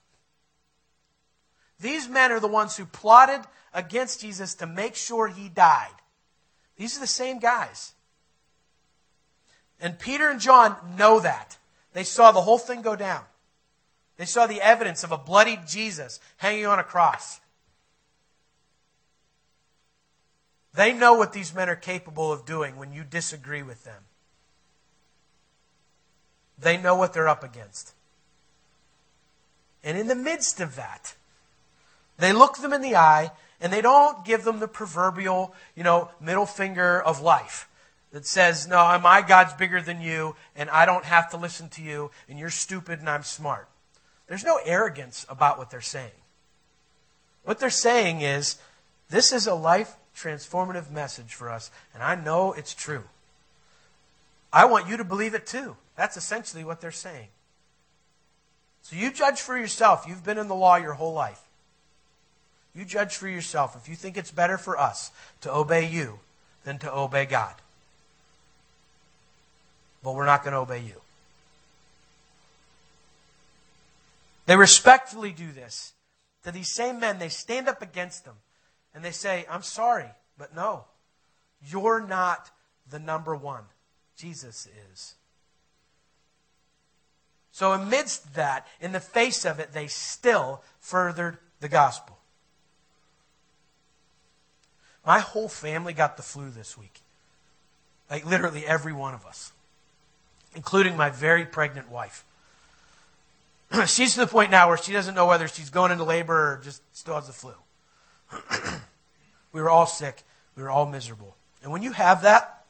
These 1.81 2.09
men 2.09 2.33
are 2.33 2.41
the 2.41 2.49
ones 2.49 2.77
who 2.77 2.87
plotted 2.87 3.43
against 3.75 4.21
Jesus 4.21 4.55
to 4.55 4.67
make 4.67 4.95
sure 4.95 5.29
he 5.29 5.49
died. 5.49 5.91
These 6.83 6.97
are 6.97 7.01
the 7.01 7.07
same 7.07 7.39
guys. 7.39 7.93
And 9.81 10.01
Peter 10.01 10.29
and 10.29 10.41
John 10.41 10.75
know 10.99 11.21
that. 11.21 11.57
They 11.93 12.03
saw 12.03 12.33
the 12.33 12.41
whole 12.41 12.59
thing 12.59 12.83
go 12.83 12.97
down. 12.97 13.23
They 14.17 14.25
saw 14.25 14.49
the 14.49 14.61
evidence 14.61 15.05
of 15.05 15.13
a 15.13 15.17
bloodied 15.17 15.69
Jesus 15.69 16.19
hanging 16.39 16.67
on 16.67 16.81
a 16.81 16.83
cross. 16.83 17.39
They 20.75 20.93
know 20.93 21.15
what 21.15 21.33
these 21.33 21.55
men 21.55 21.69
are 21.69 21.77
capable 21.77 22.33
of 22.33 22.45
doing 22.45 22.75
when 22.75 22.93
you 22.93 23.05
disagree 23.05 23.63
with 23.63 23.85
them. 23.85 24.03
They 26.59 26.77
know 26.77 26.97
what 26.97 27.13
they're 27.13 27.29
up 27.29 27.45
against. 27.45 27.93
And 29.85 29.97
in 29.97 30.09
the 30.09 30.17
midst 30.17 30.61
of 30.61 30.75
that, 30.75 31.15
they 32.19 32.33
look 32.33 32.57
them 32.57 32.73
in 32.73 32.83
the 32.83 32.97
eye 32.97 33.31
and 33.63 33.73
they 33.73 33.81
don't 33.81 34.25
give 34.25 34.45
them 34.45 34.59
the 34.59 34.69
proverbial, 34.69 35.55
you 35.75 35.85
know, 35.85 36.11
middle 36.21 36.47
finger 36.47 37.01
of 37.01 37.23
life 37.23 37.69
that 38.11 38.27
says, 38.27 38.67
no, 38.69 38.99
my 38.99 39.23
God's 39.23 39.55
bigger 39.55 39.81
than 39.81 40.03
you 40.03 40.37
and 40.55 40.69
I 40.69 40.85
don't 40.85 41.05
have 41.05 41.31
to 41.31 41.39
listen 41.39 41.71
to 41.71 41.83
you 41.83 42.11
and 42.29 42.39
you're 42.39 42.51
stupid 42.51 42.99
and 42.99 43.09
I'm 43.09 43.23
smart. 43.23 43.69
There's 44.27 44.45
no 44.45 44.61
arrogance 44.65 45.25
about 45.29 45.59
what 45.59 45.71
they're 45.71 45.81
saying. 45.81 46.11
What 47.45 47.59
they're 47.59 47.71
saying 47.71 48.21
is, 48.21 48.59
this 49.11 49.33
is 49.33 49.47
a 49.47 49.55
life 49.55 49.97
transformative 50.17 50.91
message 50.91 51.35
for 51.35 51.51
us, 51.51 51.71
and 51.93 52.03
I 52.03 52.15
know 52.15 52.53
it's 52.53 52.75
true. 52.75 53.05
I 54.53 54.65
want 54.65 54.89
you 54.89 54.97
to 54.97 55.05
believe 55.05 55.35
it 55.35 55.47
too. 55.47 55.77
That's 55.97 56.17
essentially 56.17 56.65
what 56.65 56.81
they're 56.81 56.91
saying. 56.91 57.29
So 58.83 58.97
you 58.97 59.13
judge 59.13 59.41
for 59.41 59.57
yourself. 59.57 60.05
You've 60.09 60.25
been 60.25 60.39
in 60.39 60.49
the 60.49 60.55
law 60.55 60.77
your 60.77 60.95
whole 60.95 61.13
life. 61.13 61.42
You 62.75 62.85
judge 62.85 63.17
for 63.17 63.29
yourself 63.29 63.77
if 63.77 63.89
you 63.89 63.97
think 63.97 64.17
it's 64.17 64.31
better 64.31 64.57
for 64.57 64.79
us 64.79 65.11
to 65.43 65.55
obey 65.55 65.87
you 65.87 66.21
than 66.65 66.79
to 66.79 66.93
obey 66.93 67.27
God. 67.27 67.55
But 70.03 70.15
we're 70.15 70.27
not 70.27 70.43
going 70.43 70.53
to 70.53 70.61
obey 70.61 70.81
you. 70.81 71.01
They 74.47 74.57
respectfully 74.57 75.33
do 75.33 75.53
this 75.53 75.93
to 76.45 76.51
these 76.51 76.75
same 76.75 76.99
men. 76.99 77.19
They 77.19 77.29
stand 77.29 77.69
up 77.69 77.83
against 77.83 78.25
them 78.25 78.35
and 78.95 79.05
they 79.05 79.11
say, 79.11 79.45
I'm 79.49 79.63
sorry, 79.63 80.11
but 80.39 80.55
no, 80.55 80.85
you're 81.65 82.05
not 82.05 82.51
the 82.91 82.99
number 82.99 83.37
one. 83.37 83.65
Jesus 84.17 84.69
is. 84.93 85.15
So, 87.53 87.73
amidst 87.73 88.35
that, 88.35 88.67
in 88.81 88.93
the 88.93 89.01
face 89.01 89.45
of 89.45 89.61
it, 89.61 89.73
they 89.73 89.87
still 89.87 90.63
furthered 90.81 91.39
the 91.61 91.69
gospel. 91.69 92.12
My 95.07 95.19
whole 95.19 95.49
family 95.49 95.93
got 95.93 96.17
the 96.17 96.23
flu 96.23 96.51
this 96.51 96.79
week. 96.79 97.01
Like 98.11 98.27
literally 98.27 98.67
every 98.67 98.93
one 98.93 99.15
of 99.15 99.25
us, 99.25 99.53
including 100.55 100.97
my 100.97 101.11
very 101.11 101.45
pregnant 101.45 101.91
wife. 101.91 102.25
she's 103.87 104.15
to 104.15 104.21
the 104.21 104.27
point 104.27 104.51
now 104.51 104.69
where 104.69 104.77
she 104.77 104.93
doesn't 104.93 105.15
know 105.15 105.27
whether 105.27 105.49
she's 105.49 105.71
going 105.71 105.93
into 105.93 106.05
labor 106.05 106.35
or 106.35 106.61
just 106.63 106.83
still 106.97 107.15
has 107.15 107.27
the 107.27 107.33
flu. 107.33 107.53
we 109.53 109.61
were 109.61 109.71
all 109.71 109.87
sick. 109.87 110.23
We 110.57 110.63
were 110.63 110.71
all 110.71 110.87
miserable. 110.87 111.37
And 111.63 111.73
when 111.73 111.83
you 111.83 111.93
have 111.93 112.23
that, 112.23 112.65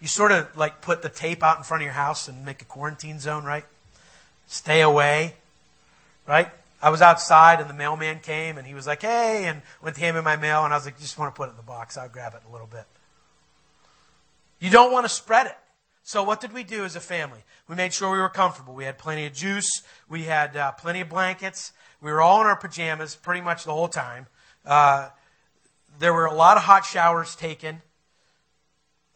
you 0.00 0.08
sort 0.08 0.32
of 0.32 0.54
like 0.56 0.80
put 0.82 1.02
the 1.02 1.08
tape 1.08 1.42
out 1.42 1.56
in 1.56 1.64
front 1.64 1.82
of 1.82 1.84
your 1.86 1.94
house 1.94 2.28
and 2.28 2.44
make 2.44 2.60
a 2.60 2.66
quarantine 2.66 3.18
zone, 3.18 3.44
right? 3.44 3.64
Stay 4.46 4.82
away, 4.82 5.34
right? 6.26 6.50
I 6.86 6.88
was 6.88 7.02
outside 7.02 7.60
and 7.60 7.68
the 7.68 7.74
mailman 7.74 8.20
came 8.20 8.58
and 8.58 8.64
he 8.64 8.72
was 8.72 8.86
like, 8.86 9.02
hey, 9.02 9.46
and 9.46 9.60
went 9.82 9.96
to 9.96 10.02
hand 10.02 10.14
me 10.14 10.22
my 10.22 10.36
mail. 10.36 10.64
And 10.64 10.72
I 10.72 10.76
was 10.76 10.84
like, 10.84 10.96
just 11.00 11.18
want 11.18 11.34
to 11.34 11.36
put 11.36 11.48
it 11.48 11.50
in 11.50 11.56
the 11.56 11.64
box. 11.64 11.98
I'll 11.98 12.08
grab 12.08 12.32
it 12.34 12.42
in 12.44 12.48
a 12.48 12.52
little 12.52 12.68
bit. 12.68 12.84
You 14.60 14.70
don't 14.70 14.92
want 14.92 15.04
to 15.04 15.08
spread 15.08 15.48
it. 15.48 15.56
So 16.04 16.22
what 16.22 16.40
did 16.40 16.52
we 16.52 16.62
do 16.62 16.84
as 16.84 16.94
a 16.94 17.00
family? 17.00 17.40
We 17.66 17.74
made 17.74 17.92
sure 17.92 18.12
we 18.12 18.18
were 18.18 18.28
comfortable. 18.28 18.72
We 18.72 18.84
had 18.84 18.98
plenty 18.98 19.26
of 19.26 19.32
juice. 19.32 19.82
We 20.08 20.22
had 20.22 20.56
uh, 20.56 20.70
plenty 20.72 21.00
of 21.00 21.08
blankets. 21.08 21.72
We 22.00 22.12
were 22.12 22.22
all 22.22 22.40
in 22.40 22.46
our 22.46 22.54
pajamas 22.54 23.16
pretty 23.16 23.40
much 23.40 23.64
the 23.64 23.72
whole 23.72 23.88
time. 23.88 24.28
Uh, 24.64 25.08
there 25.98 26.14
were 26.14 26.26
a 26.26 26.34
lot 26.34 26.56
of 26.56 26.62
hot 26.62 26.84
showers 26.84 27.34
taken. 27.34 27.82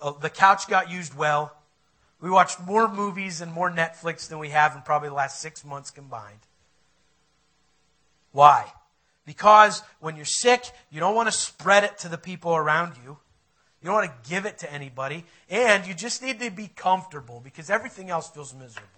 Uh, 0.01 0.11
the 0.11 0.29
couch 0.29 0.67
got 0.67 0.91
used 0.91 1.17
well. 1.17 1.57
We 2.21 2.31
watched 2.31 2.59
more 2.67 2.93
movies 2.93 3.41
and 3.41 3.53
more 3.53 3.71
Netflix 3.71 4.27
than 4.27 4.41
we 4.41 4.49
have 4.49 4.75
in 4.75 4.83
probably 4.83 5.11
the 5.11 5.15
last 5.15 5.41
six 5.41 5.65
months 5.65 5.93
combined. 5.93 6.41
Why? 8.33 8.71
Because 9.27 9.83
when 10.01 10.17
you're 10.17 10.25
sick, 10.25 10.65
you 10.91 11.01
don't 11.01 11.15
want 11.15 11.29
to 11.29 11.33
spread 11.33 11.85
it 11.85 11.99
to 11.99 12.09
the 12.09 12.19
people 12.19 12.55
around 12.55 12.95
you. 13.05 13.19
You 13.81 13.87
don't 13.87 13.95
want 13.95 14.11
to 14.11 14.31
give 14.31 14.45
it 14.45 14.59
to 14.59 14.73
anybody. 14.73 15.25
And 15.49 15.87
you 15.87 15.95
just 15.95 16.23
need 16.23 16.41
to 16.41 16.51
be 16.51 16.69
comfortable 16.75 17.41
because 17.43 17.71
everything 17.71 18.11
else 18.11 18.29
feels 18.29 18.55
miserable. 18.55 18.89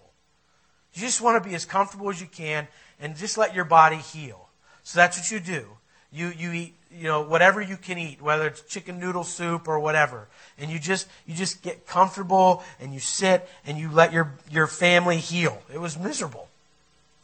You 0.93 1.01
just 1.01 1.21
want 1.21 1.41
to 1.41 1.49
be 1.49 1.55
as 1.55 1.65
comfortable 1.65 2.09
as 2.09 2.21
you 2.21 2.27
can 2.27 2.67
and 2.99 3.15
just 3.15 3.37
let 3.37 3.55
your 3.55 3.65
body 3.65 3.97
heal. 3.97 4.49
So 4.83 4.97
that's 4.97 5.17
what 5.17 5.31
you 5.31 5.39
do. 5.39 5.67
You, 6.11 6.31
you 6.37 6.51
eat, 6.51 6.75
you 6.91 7.05
know, 7.05 7.21
whatever 7.21 7.59
you 7.59 7.75
can 7.75 7.97
eat, 7.97 8.21
whether 8.21 8.47
it's 8.47 8.61
chicken 8.61 8.99
noodle 8.99 9.23
soup 9.23 9.67
or 9.67 9.79
whatever. 9.79 10.27
And 10.59 10.69
you 10.69 10.77
just, 10.77 11.07
you 11.25 11.33
just 11.33 11.63
get 11.63 11.87
comfortable 11.87 12.63
and 12.79 12.93
you 12.93 12.99
sit 12.99 13.49
and 13.65 13.77
you 13.77 13.89
let 13.91 14.13
your, 14.13 14.33
your 14.51 14.67
family 14.67 15.17
heal. 15.17 15.59
It 15.73 15.79
was 15.79 15.97
miserable. 15.97 16.49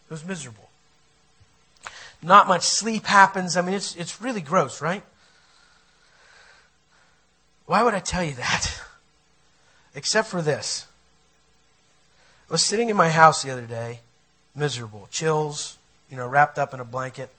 It 0.07 0.13
was 0.13 0.25
miserable. 0.25 0.68
Not 2.21 2.47
much 2.47 2.63
sleep 2.63 3.05
happens. 3.05 3.55
I 3.55 3.61
mean, 3.61 3.75
it's, 3.75 3.95
it's 3.95 4.21
really 4.21 4.41
gross, 4.41 4.81
right? 4.81 5.03
Why 7.65 7.83
would 7.83 7.93
I 7.93 7.99
tell 7.99 8.23
you 8.23 8.33
that? 8.33 8.81
Except 9.95 10.27
for 10.27 10.41
this. 10.41 10.87
I 12.49 12.53
was 12.53 12.63
sitting 12.63 12.89
in 12.89 12.97
my 12.97 13.09
house 13.09 13.43
the 13.43 13.51
other 13.51 13.65
day, 13.65 13.99
miserable, 14.55 15.07
chills, 15.11 15.77
you 16.09 16.17
know, 16.17 16.27
wrapped 16.27 16.57
up 16.57 16.73
in 16.73 16.79
a 16.79 16.85
blanket. 16.85 17.29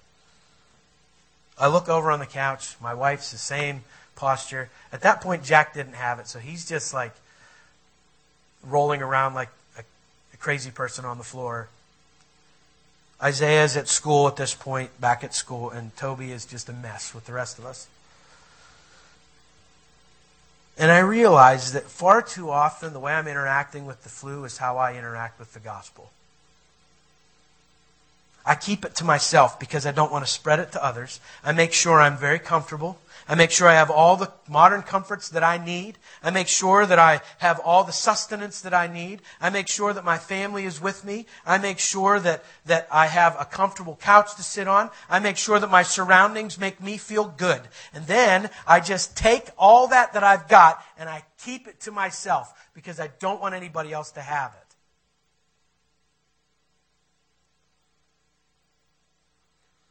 I 1.58 1.66
look 1.66 1.88
over 1.88 2.10
on 2.10 2.20
the 2.20 2.26
couch. 2.26 2.76
My 2.80 2.94
wife's 2.94 3.32
the 3.32 3.38
same 3.38 3.82
posture. 4.14 4.70
At 4.92 5.02
that 5.02 5.20
point, 5.20 5.42
Jack 5.42 5.74
didn't 5.74 5.94
have 5.94 6.18
it, 6.20 6.28
so 6.28 6.38
he's 6.38 6.66
just 6.66 6.94
like 6.94 7.12
rolling 8.62 9.02
around 9.02 9.34
like 9.34 9.50
a, 9.76 9.82
a 10.32 10.36
crazy 10.36 10.70
person 10.70 11.04
on 11.04 11.18
the 11.18 11.24
floor. 11.24 11.68
Isaiah's 13.22 13.76
at 13.76 13.88
school 13.88 14.26
at 14.28 14.37
this 14.37 14.54
point, 14.54 14.98
back 15.00 15.22
at 15.22 15.35
school, 15.35 15.70
and 15.70 15.94
Toby 15.96 16.33
is 16.33 16.46
just 16.46 16.68
a 16.68 16.72
mess 16.72 17.14
with 17.14 17.26
the 17.26 17.33
rest 17.33 17.59
of 17.59 17.66
us. 17.66 17.87
And 20.78 20.90
I 20.90 21.00
realize 21.00 21.72
that 21.72 21.85
far 21.85 22.22
too 22.22 22.50
often 22.50 22.94
the 22.94 23.00
way 23.00 23.12
I'm 23.12 23.28
interacting 23.28 23.85
with 23.85 24.02
the 24.02 24.09
flu 24.09 24.44
is 24.44 24.56
how 24.56 24.78
I 24.78 24.94
interact 24.94 25.38
with 25.38 25.52
the 25.52 25.61
gospel. 25.61 26.11
I 28.44 28.55
keep 28.55 28.85
it 28.85 28.94
to 28.96 29.05
myself 29.05 29.61
because 29.61 29.87
I 29.87 29.92
don't 29.92 30.12
want 30.12 30.24
to 30.24 30.31
spread 30.31 30.59
it 30.59 30.72
to 30.72 30.85
others. 30.85 31.20
I 31.44 31.53
make 31.53 31.72
sure 31.72 32.00
I'm 32.00 32.16
very 32.16 32.38
comfortable. 32.38 32.98
I 33.29 33.37
make 33.37 33.53
sure 33.53 33.68
I 33.68 33.74
have 33.74 33.90
all 33.92 34.16
the 34.16 34.33
modern 34.48 34.83
comforts 34.83 35.29
that 35.29 35.44
I 35.44 35.57
need. 35.57 35.98
I 36.20 36.31
make 36.31 36.48
sure 36.48 36.85
that 36.85 36.98
I 36.98 37.20
have 37.38 37.61
all 37.61 37.85
the 37.85 37.92
sustenance 37.92 38.61
that 38.62 38.74
I 38.74 38.88
need. 38.88 39.22
I 39.40 39.50
make 39.50 39.68
sure 39.68 39.92
that 39.92 40.05
my 40.05 40.18
family 40.18 40.64
is 40.64 40.81
with 40.81 41.05
me. 41.05 41.26
I 41.46 41.59
make 41.59 41.79
sure 41.79 42.18
that, 42.18 42.42
that 42.66 42.88
I 42.90 43.07
have 43.07 43.37
a 43.38 43.44
comfortable 43.44 43.96
couch 44.03 44.35
to 44.35 44.42
sit 44.42 44.66
on. 44.66 44.90
I 45.09 45.20
make 45.20 45.37
sure 45.37 45.61
that 45.61 45.70
my 45.70 45.85
surroundings 45.85 46.59
make 46.59 46.83
me 46.83 46.96
feel 46.96 47.26
good. 47.26 47.61
And 47.94 48.05
then 48.07 48.50
I 48.66 48.81
just 48.81 49.16
take 49.16 49.50
all 49.57 49.87
that 49.88 50.14
that 50.14 50.24
I've 50.24 50.48
got 50.48 50.83
and 50.98 51.09
I 51.09 51.22
keep 51.44 51.68
it 51.68 51.79
to 51.83 51.92
myself 51.92 52.53
because 52.74 52.98
I 52.98 53.11
don't 53.20 53.40
want 53.40 53.55
anybody 53.55 53.92
else 53.92 54.11
to 54.12 54.22
have 54.22 54.53
it. 54.55 54.59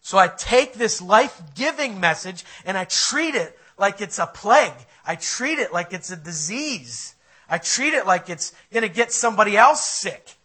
So 0.09 0.17
I 0.17 0.27
take 0.27 0.73
this 0.73 1.03
life 1.03 1.39
giving 1.53 1.99
message 1.99 2.43
and 2.65 2.75
I 2.75 2.85
treat 2.85 3.35
it 3.35 3.55
like 3.77 4.01
it's 4.01 4.17
a 4.17 4.25
plague. 4.25 4.73
I 5.05 5.13
treat 5.13 5.59
it 5.59 5.71
like 5.71 5.93
it's 5.93 6.09
a 6.09 6.15
disease. 6.15 7.13
I 7.47 7.59
treat 7.59 7.93
it 7.93 8.07
like 8.07 8.27
it's 8.27 8.51
going 8.73 8.81
to 8.81 8.89
get 8.89 9.11
somebody 9.13 9.55
else 9.55 9.85
sick. 9.85 10.38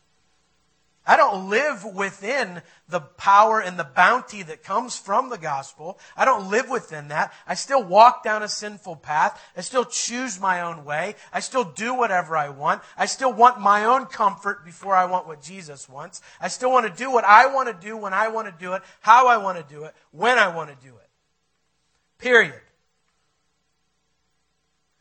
I 1.06 1.18
don't 1.18 1.50
live 1.50 1.84
within 1.84 2.62
the 2.88 3.00
power 3.00 3.60
and 3.60 3.78
the 3.78 3.84
bounty 3.84 4.42
that 4.42 4.62
comes 4.62 4.96
from 4.96 5.28
the 5.28 5.36
gospel. 5.36 5.98
I 6.16 6.24
don't 6.24 6.50
live 6.50 6.70
within 6.70 7.08
that. 7.08 7.34
I 7.46 7.54
still 7.54 7.84
walk 7.84 8.24
down 8.24 8.42
a 8.42 8.48
sinful 8.48 8.96
path. 8.96 9.38
I 9.54 9.60
still 9.60 9.84
choose 9.84 10.40
my 10.40 10.62
own 10.62 10.86
way. 10.86 11.16
I 11.30 11.40
still 11.40 11.64
do 11.64 11.94
whatever 11.94 12.38
I 12.38 12.48
want. 12.48 12.80
I 12.96 13.04
still 13.04 13.32
want 13.32 13.60
my 13.60 13.84
own 13.84 14.06
comfort 14.06 14.64
before 14.64 14.96
I 14.96 15.04
want 15.04 15.26
what 15.26 15.42
Jesus 15.42 15.90
wants. 15.90 16.22
I 16.40 16.48
still 16.48 16.72
want 16.72 16.86
to 16.86 17.02
do 17.02 17.10
what 17.10 17.24
I 17.24 17.52
want 17.52 17.68
to 17.68 17.86
do 17.86 17.98
when 17.98 18.14
I 18.14 18.28
want 18.28 18.48
to 18.48 18.54
do 18.58 18.72
it, 18.72 18.82
how 19.00 19.28
I 19.28 19.36
want 19.36 19.58
to 19.58 19.74
do 19.74 19.84
it, 19.84 19.94
when 20.10 20.38
I 20.38 20.54
want 20.56 20.70
to 20.70 20.86
do 20.86 20.94
it. 20.96 21.08
Period. 22.16 22.60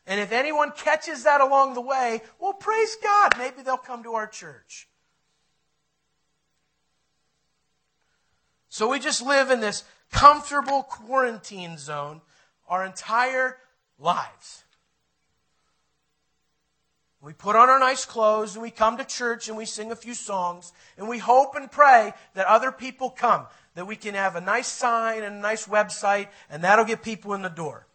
And 0.06 0.20
if 0.20 0.32
anyone 0.32 0.72
catches 0.72 1.24
that 1.24 1.40
along 1.40 1.72
the 1.72 1.80
way, 1.80 2.20
well, 2.38 2.52
praise 2.52 2.94
God. 3.02 3.38
Maybe 3.38 3.62
they'll 3.62 3.78
come 3.78 4.02
to 4.02 4.12
our 4.12 4.26
church. 4.26 4.86
So 8.74 8.88
we 8.88 8.98
just 8.98 9.22
live 9.22 9.52
in 9.52 9.60
this 9.60 9.84
comfortable 10.10 10.82
quarantine 10.82 11.78
zone 11.78 12.22
our 12.66 12.84
entire 12.84 13.56
lives. 14.00 14.64
We 17.20 17.34
put 17.34 17.54
on 17.54 17.70
our 17.70 17.78
nice 17.78 18.04
clothes 18.04 18.56
and 18.56 18.64
we 18.64 18.72
come 18.72 18.96
to 18.96 19.04
church 19.04 19.46
and 19.46 19.56
we 19.56 19.64
sing 19.64 19.92
a 19.92 19.94
few 19.94 20.12
songs 20.12 20.72
and 20.98 21.08
we 21.08 21.18
hope 21.18 21.54
and 21.54 21.70
pray 21.70 22.14
that 22.34 22.48
other 22.48 22.72
people 22.72 23.10
come, 23.10 23.46
that 23.76 23.86
we 23.86 23.94
can 23.94 24.14
have 24.14 24.34
a 24.34 24.40
nice 24.40 24.66
sign 24.66 25.22
and 25.22 25.36
a 25.36 25.38
nice 25.38 25.68
website 25.68 26.26
and 26.50 26.64
that'll 26.64 26.84
get 26.84 27.00
people 27.00 27.32
in 27.34 27.42
the 27.42 27.48
door. 27.48 27.86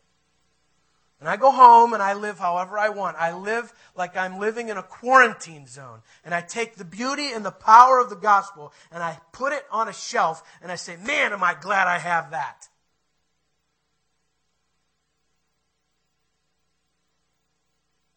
And 1.19 1.27
I 1.27 1.35
go 1.35 1.51
home 1.51 1.93
and 1.93 2.01
I 2.01 2.13
live 2.13 2.39
however 2.39 2.77
I 2.77 2.89
want. 2.89 3.17
I 3.17 3.35
live 3.35 3.73
like 3.95 4.15
I'm 4.15 4.39
living 4.39 4.69
in 4.69 4.77
a 4.77 4.83
quarantine 4.83 5.67
zone. 5.67 5.99
And 6.23 6.33
I 6.33 6.41
take 6.41 6.75
the 6.75 6.85
beauty 6.85 7.31
and 7.33 7.43
the 7.43 7.51
power 7.51 7.99
of 7.99 8.09
the 8.09 8.15
gospel 8.15 8.71
and 8.91 9.03
I 9.03 9.19
put 9.33 9.51
it 9.51 9.65
on 9.69 9.89
a 9.89 9.93
shelf 9.93 10.41
and 10.61 10.71
I 10.71 10.75
say, 10.75 10.95
man, 10.95 11.33
am 11.33 11.43
I 11.43 11.55
glad 11.59 11.87
I 11.87 11.97
have 11.97 12.31
that. 12.31 12.69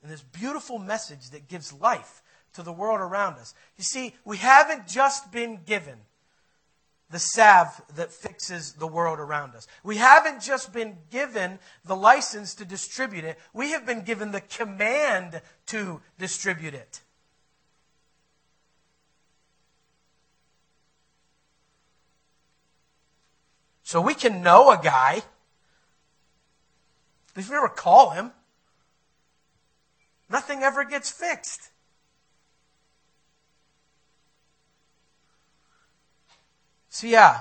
And 0.02 0.10
this 0.10 0.22
beautiful 0.22 0.78
message 0.78 1.30
that 1.30 1.48
gives 1.48 1.72
life 1.72 2.22
to 2.54 2.62
the 2.62 2.72
world 2.72 3.00
around 3.00 3.34
us. 3.34 3.54
You 3.76 3.84
see, 3.84 4.14
we 4.24 4.36
haven't 4.36 4.86
just 4.86 5.32
been 5.32 5.60
given 5.64 5.98
the 7.12 7.18
salve 7.18 7.80
that 7.94 8.10
fixes 8.10 8.72
the 8.72 8.86
world 8.86 9.20
around 9.20 9.54
us. 9.54 9.68
We 9.84 9.98
haven't 9.98 10.42
just 10.42 10.72
been 10.72 10.96
given 11.10 11.58
the 11.84 11.94
license 11.94 12.54
to 12.56 12.64
distribute 12.64 13.22
it, 13.24 13.38
we 13.52 13.70
have 13.72 13.86
been 13.86 14.02
given 14.02 14.32
the 14.32 14.40
command 14.40 15.42
to 15.66 16.00
distribute 16.18 16.74
it. 16.74 17.02
So 23.84 24.00
we 24.00 24.14
can 24.14 24.42
know 24.42 24.70
a 24.70 24.80
guy. 24.82 25.20
If 27.36 27.50
we 27.50 27.56
ever 27.56 27.68
call 27.68 28.10
him, 28.10 28.32
nothing 30.30 30.62
ever 30.62 30.82
gets 30.84 31.10
fixed. 31.10 31.68
So, 36.92 37.06
yeah, 37.06 37.40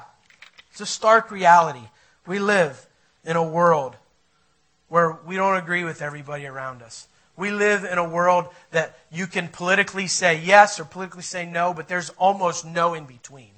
it's 0.71 0.79
a 0.79 0.85
stark 0.85 1.29
reality. 1.29 1.89
We 2.25 2.39
live 2.39 2.87
in 3.25 3.35
a 3.35 3.43
world 3.43 3.97
where 4.87 5.19
we 5.25 5.35
don't 5.35 5.57
agree 5.57 5.83
with 5.83 6.01
everybody 6.01 6.45
around 6.45 6.81
us. 6.81 7.09
We 7.35 7.51
live 7.51 7.83
in 7.83 7.97
a 7.97 8.07
world 8.07 8.47
that 8.71 8.97
you 9.11 9.27
can 9.27 9.49
politically 9.49 10.07
say 10.07 10.39
yes 10.39 10.79
or 10.79 10.85
politically 10.85 11.23
say 11.23 11.45
no, 11.45 11.73
but 11.73 11.89
there's 11.89 12.11
almost 12.11 12.63
no 12.65 12.93
in 12.93 13.03
between. 13.03 13.51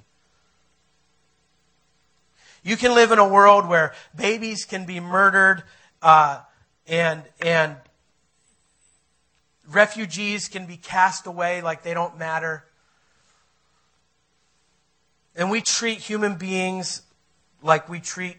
You 2.64 2.76
can 2.76 2.92
live 2.92 3.12
in 3.12 3.20
a 3.20 3.28
world 3.28 3.68
where 3.68 3.94
babies 4.16 4.64
can 4.64 4.86
be 4.86 4.98
murdered 4.98 5.62
uh, 6.02 6.40
and, 6.88 7.22
and 7.40 7.76
refugees 9.68 10.48
can 10.48 10.66
be 10.66 10.76
cast 10.76 11.28
away 11.28 11.62
like 11.62 11.84
they 11.84 11.94
don't 11.94 12.18
matter. 12.18 12.64
And 15.36 15.50
we 15.50 15.60
treat 15.60 15.98
human 15.98 16.36
beings 16.36 17.02
like 17.62 17.88
we 17.88 18.00
treat 18.00 18.38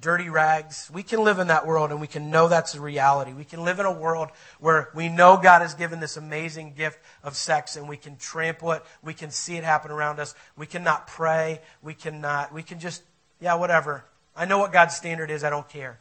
dirty 0.00 0.28
rags. 0.28 0.90
We 0.92 1.02
can 1.02 1.24
live 1.24 1.38
in 1.38 1.48
that 1.48 1.66
world 1.66 1.90
and 1.90 2.00
we 2.00 2.06
can 2.06 2.30
know 2.30 2.48
that's 2.48 2.74
a 2.74 2.80
reality. 2.80 3.32
We 3.32 3.44
can 3.44 3.64
live 3.64 3.80
in 3.80 3.86
a 3.86 3.92
world 3.92 4.30
where 4.60 4.90
we 4.94 5.08
know 5.08 5.36
God 5.36 5.62
has 5.62 5.74
given 5.74 6.00
this 6.00 6.16
amazing 6.16 6.74
gift 6.74 6.98
of 7.22 7.36
sex 7.36 7.76
and 7.76 7.88
we 7.88 7.96
can 7.96 8.16
trample 8.16 8.72
it. 8.72 8.82
We 9.02 9.14
can 9.14 9.30
see 9.30 9.56
it 9.56 9.64
happen 9.64 9.90
around 9.90 10.20
us. 10.20 10.34
We 10.56 10.66
cannot 10.66 11.06
pray. 11.06 11.60
We 11.82 11.94
cannot, 11.94 12.52
we 12.52 12.62
can 12.62 12.78
just, 12.78 13.02
yeah, 13.40 13.54
whatever. 13.54 14.04
I 14.36 14.44
know 14.44 14.58
what 14.58 14.72
God's 14.72 14.94
standard 14.94 15.30
is. 15.30 15.44
I 15.44 15.50
don't 15.50 15.68
care. 15.68 15.98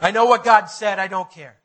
I 0.00 0.10
know 0.10 0.26
what 0.26 0.44
God 0.44 0.66
said. 0.66 0.98
I 0.98 1.08
don't 1.08 1.30
care. 1.30 1.56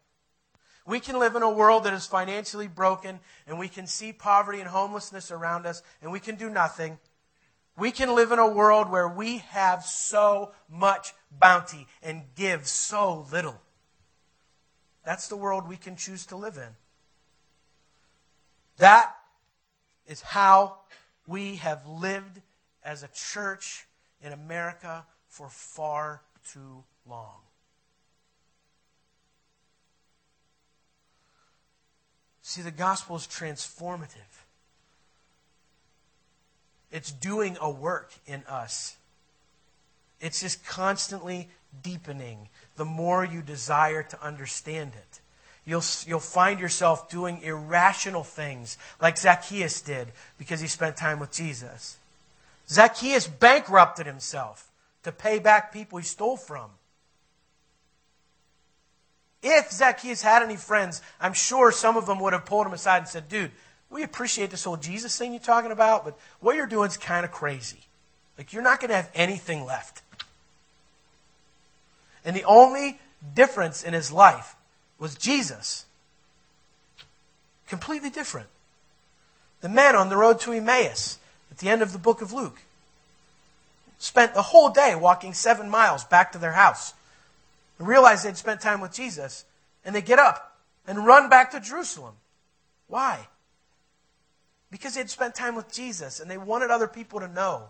We 0.86 1.00
can 1.00 1.20
live 1.20 1.36
in 1.36 1.44
a 1.44 1.50
world 1.50 1.84
that 1.84 1.94
is 1.94 2.08
financially 2.08 2.68
broken 2.68 3.20
and 3.46 3.60
we 3.60 3.68
can 3.68 3.86
see 3.86 4.14
poverty 4.14 4.60
and 4.60 4.68
homelessness 4.68 5.32
around 5.32 5.66
us 5.66 5.84
and 6.02 6.12
we 6.12 6.20
can 6.20 6.36
do 6.36 6.50
nothing. 6.50 6.98
We 7.82 7.90
can 7.90 8.14
live 8.14 8.32
in 8.32 8.38
a 8.38 8.48
world 8.48 8.92
where 8.92 9.08
we 9.08 9.40
have 9.40 9.84
so 9.84 10.52
much 10.70 11.16
bounty 11.32 11.88
and 12.04 12.22
give 12.36 12.68
so 12.68 13.26
little. 13.32 13.60
That's 15.04 15.28
the 15.28 15.36
world 15.36 15.68
we 15.68 15.78
can 15.78 15.96
choose 15.96 16.28
to 16.28 16.36
live 16.36 16.58
in. 16.58 16.76
That 18.78 19.16
is 20.06 20.22
how 20.22 20.82
we 21.26 21.56
have 21.56 21.88
lived 21.88 22.42
as 22.84 23.02
a 23.02 23.08
church 23.08 23.88
in 24.22 24.32
America 24.32 25.04
for 25.28 25.50
far 25.50 26.22
too 26.54 26.84
long. 27.10 27.40
See, 32.44 32.62
the 32.62 32.70
gospel 32.70 33.16
is 33.16 33.26
transformative. 33.26 34.31
It's 36.92 37.12
doing 37.12 37.58
a 37.62 37.70
work 37.70 38.14
in 38.26 38.44
us. 38.48 38.98
It's 40.20 40.42
just 40.42 40.66
constantly 40.66 41.50
deepening 41.84 42.50
the 42.76 42.86
more 42.86 43.24
you 43.24 43.42
desire 43.42 44.04
to 44.04 44.24
understand 44.24 44.92
it. 44.96 45.20
You'll, 45.66 45.84
you'll 46.06 46.20
find 46.20 46.60
yourself 46.60 47.10
doing 47.10 47.42
irrational 47.42 48.24
things 48.24 48.78
like 49.00 49.18
Zacchaeus 49.18 49.82
did 49.82 50.10
because 50.38 50.60
he 50.60 50.68
spent 50.68 50.98
time 50.98 51.20
with 51.20 51.32
Jesus. 51.32 51.98
Zacchaeus 52.68 53.28
bankrupted 53.28 54.06
himself 54.06 54.72
to 55.04 55.12
pay 55.12 55.40
back 55.40 55.72
people 55.72 55.98
he 55.98 56.06
stole 56.06 56.38
from. 56.38 56.72
If 59.44 59.72
Zacchaeus 59.72 60.22
had 60.22 60.44
any 60.44 60.56
friends, 60.56 61.02
I'm 61.20 61.34
sure 61.34 61.72
some 61.72 61.98
of 61.98 62.06
them 62.06 62.20
would 62.20 62.34
have 62.34 62.46
pulled 62.46 62.68
him 62.68 62.74
aside 62.74 63.00
and 63.00 63.08
said, 63.08 63.28
Dude, 63.28 63.52
we 63.92 64.04
appreciate 64.04 64.50
this 64.50 64.64
whole 64.64 64.78
Jesus 64.78 65.18
thing 65.18 65.34
you're 65.34 65.42
talking 65.42 65.72
about, 65.72 66.06
but 66.06 66.18
what 66.40 66.56
you're 66.56 66.66
doing 66.66 66.90
is 66.90 66.98
kind 66.98 67.26
of 67.26 67.32
crazy. 67.32 67.80
Like, 68.38 68.54
you're 68.54 68.64
not 68.64 68.80
going 68.80 68.90
to 68.90 68.96
have 68.96 69.12
anything 69.14 69.66
left. 69.66 70.02
And 72.24 72.36
the 72.36 72.46
only 72.46 73.00
difference 73.36 73.84
in 73.84 73.94
his 73.94 74.12
life 74.12 74.56
was 74.98 75.16
Jesus. 75.16 75.86
Completely 77.68 78.10
different. 78.10 78.48
The 79.60 79.70
men 79.70 79.96
on 79.96 80.10
the 80.10 80.18
road 80.18 80.40
to 80.42 80.54
Emmaus 80.54 81.20
at 81.52 81.58
the 81.58 81.70
end 81.70 81.82
of 81.82 81.92
the 81.92 82.00
book 82.00 82.22
of 82.22 82.32
Luke 82.32 82.62
spent 84.00 84.34
the 84.34 84.42
whole 84.42 84.70
day 84.70 84.96
walking 84.96 85.34
seven 85.34 85.70
miles 85.70 86.04
back 86.06 86.32
to 86.32 86.38
their 86.38 86.54
house 86.54 86.94
and 87.78 87.88
realized 87.88 88.26
they'd 88.26 88.38
spent 88.38 88.62
time 88.62 88.80
with 88.82 88.94
Jesus, 88.94 89.46
and 89.84 89.94
they 89.94 90.02
get 90.02 90.20
up 90.20 90.58
and 90.88 91.06
run 91.06 91.30
back 91.30 91.52
to 91.52 91.60
Jerusalem. 91.60 92.16
Why? 92.88 93.28
Because 94.72 94.96
they'd 94.96 95.10
spent 95.10 95.36
time 95.36 95.56
with 95.56 95.72
Jesus 95.72 96.20
and 96.20 96.32
they 96.32 96.38
wanted 96.38 96.72
other 96.72 96.88
people 96.88 97.20
to 97.20 97.28
know. 97.28 97.70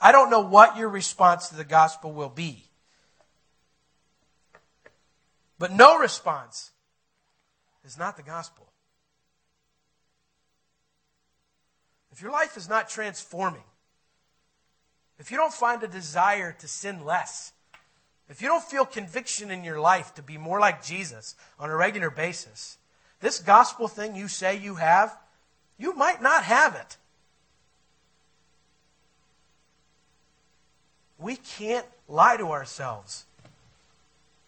I 0.00 0.10
don't 0.10 0.30
know 0.30 0.40
what 0.40 0.76
your 0.76 0.88
response 0.88 1.50
to 1.50 1.54
the 1.54 1.64
gospel 1.64 2.12
will 2.12 2.30
be. 2.30 2.64
But 5.58 5.72
no 5.72 5.98
response 5.98 6.70
is 7.84 7.98
not 7.98 8.16
the 8.16 8.22
gospel. 8.22 8.66
If 12.12 12.22
your 12.22 12.32
life 12.32 12.56
is 12.56 12.68
not 12.68 12.88
transforming, 12.88 13.62
if 15.18 15.30
you 15.30 15.36
don't 15.36 15.52
find 15.52 15.82
a 15.82 15.88
desire 15.88 16.52
to 16.58 16.68
sin 16.68 17.04
less, 17.04 17.52
if 18.28 18.42
you 18.42 18.48
don't 18.48 18.64
feel 18.64 18.84
conviction 18.84 19.50
in 19.50 19.64
your 19.64 19.80
life 19.80 20.14
to 20.14 20.22
be 20.22 20.36
more 20.36 20.58
like 20.58 20.84
Jesus 20.84 21.36
on 21.58 21.70
a 21.70 21.76
regular 21.76 22.10
basis, 22.10 22.78
this 23.20 23.38
gospel 23.38 23.88
thing 23.88 24.14
you 24.14 24.28
say 24.28 24.58
you 24.58 24.74
have 24.76 25.16
you 25.78 25.94
might 25.94 26.22
not 26.22 26.44
have 26.44 26.74
it. 26.74 26.96
We 31.18 31.36
can't 31.36 31.86
lie 32.08 32.36
to 32.36 32.48
ourselves, 32.52 33.24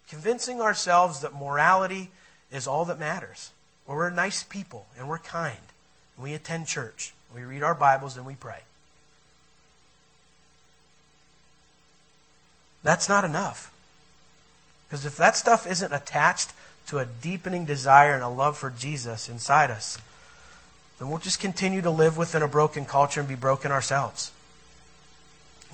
convincing 0.09 0.61
ourselves 0.61 1.21
that 1.21 1.35
morality 1.35 2.11
is 2.53 2.67
all 2.67 2.85
that 2.87 2.99
matters. 2.99 3.51
Or 3.87 3.97
we're 3.97 4.11
nice 4.11 4.43
people 4.43 4.87
and 4.99 5.09
we're 5.09 5.19
kind. 5.19 5.57
And 6.17 6.25
we 6.25 6.35
attend 6.35 6.67
church. 6.67 7.15
We 7.35 7.43
read 7.43 7.63
our 7.63 7.75
Bibles 7.75 8.17
and 8.17 8.27
we 8.27 8.35
pray. 8.35 8.61
That's 12.83 13.09
not 13.09 13.25
enough. 13.25 13.73
Because 14.89 15.05
if 15.05 15.17
that 15.17 15.37
stuff 15.37 15.67
isn't 15.67 15.93
attached 15.93 16.53
to 16.87 16.99
a 16.99 17.07
deepening 17.07 17.65
desire 17.65 18.15
and 18.15 18.23
a 18.23 18.29
love 18.29 18.57
for 18.57 18.71
Jesus 18.71 19.29
inside 19.29 19.71
us, 19.71 19.99
then 20.99 21.09
we'll 21.09 21.19
just 21.19 21.41
continue 21.41 21.83
to 21.83 21.91
live 21.91 22.17
within 22.17 22.43
a 22.43 22.49
broken 22.49 22.85
culture 22.85 23.21
and 23.21 23.29
be 23.29 23.35
broken 23.35 23.71
ourselves. 23.71 24.33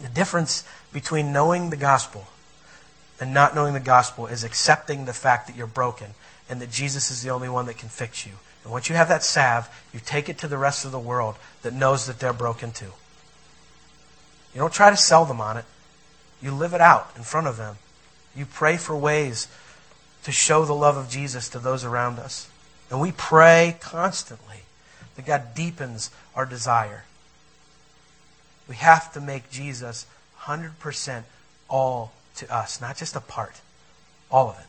The 0.01 0.09
difference 0.09 0.65
between 0.93 1.33
knowing 1.33 1.71
the 1.71 1.77
gospel 1.77 2.27
and 3.21 3.33
not 3.33 3.55
knowing 3.55 3.75
the 3.75 3.81
gospel 3.81 4.27
is 4.27 4.45
accepting 4.45 5.05
the 5.05 5.13
fact 5.13 5.47
that 5.47 5.57
you're 5.57 5.67
broken 5.67 6.09
and 6.49 6.61
that 6.61 6.71
Jesus 6.71 7.11
is 7.11 7.23
the 7.23 7.31
only 7.31 7.49
one 7.49 7.67
that 7.67 7.79
can 7.79 7.89
fix 7.89 8.27
you. 8.27 8.33
And 8.65 8.73
once 8.73 8.89
you 8.89 8.97
have 8.97 9.09
that 9.09 9.23
salve, 9.23 9.69
you 9.93 10.01
take 10.05 10.29
it 10.29 10.39
to 10.39 10.49
the 10.49 10.59
rest 10.59 10.85
of 10.85 10.93
the 10.93 10.99
world 10.99 11.37
that 11.63 11.73
knows 11.73 12.07
that 12.07 12.19
they're 12.19 12.33
broken 12.33 12.73
too. 12.73 12.93
You 14.53 14.61
don't 14.61 14.73
try 14.73 14.91
to 14.91 14.97
sell 14.97 15.25
them 15.25 15.41
on 15.41 15.57
it. 15.57 15.65
You 16.43 16.53
live 16.53 16.75
it 16.75 16.81
out 16.81 17.11
in 17.17 17.23
front 17.23 17.47
of 17.47 17.57
them. 17.57 17.77
You 18.37 18.47
pray 18.47 18.77
for 18.77 18.97
ways 18.97 19.49
to 20.25 20.33
show 20.33 20.65
the 20.65 20.75
love 20.75 20.97
of 20.97 21.09
Jesus 21.09 21.49
to 21.51 21.59
those 21.59 21.85
around 21.85 22.19
us. 22.19 22.49
And 22.91 23.01
we 23.01 23.13
pray 23.13 23.77
constantly 23.81 24.64
that 25.17 25.27
God 25.27 25.55
deepens 25.55 26.11
our 26.35 26.47
desire. 26.47 27.05
We 28.69 28.77
have 28.77 29.13
to 29.13 29.21
make 29.21 29.51
Jesus 29.51 30.07
100% 30.43 31.23
all 31.69 32.13
to 32.37 32.55
us, 32.55 32.81
not 32.81 32.97
just 32.97 33.17
a 33.17 33.21
part. 33.21 33.61
All 34.31 34.51
of 34.51 34.59
it. 34.59 34.67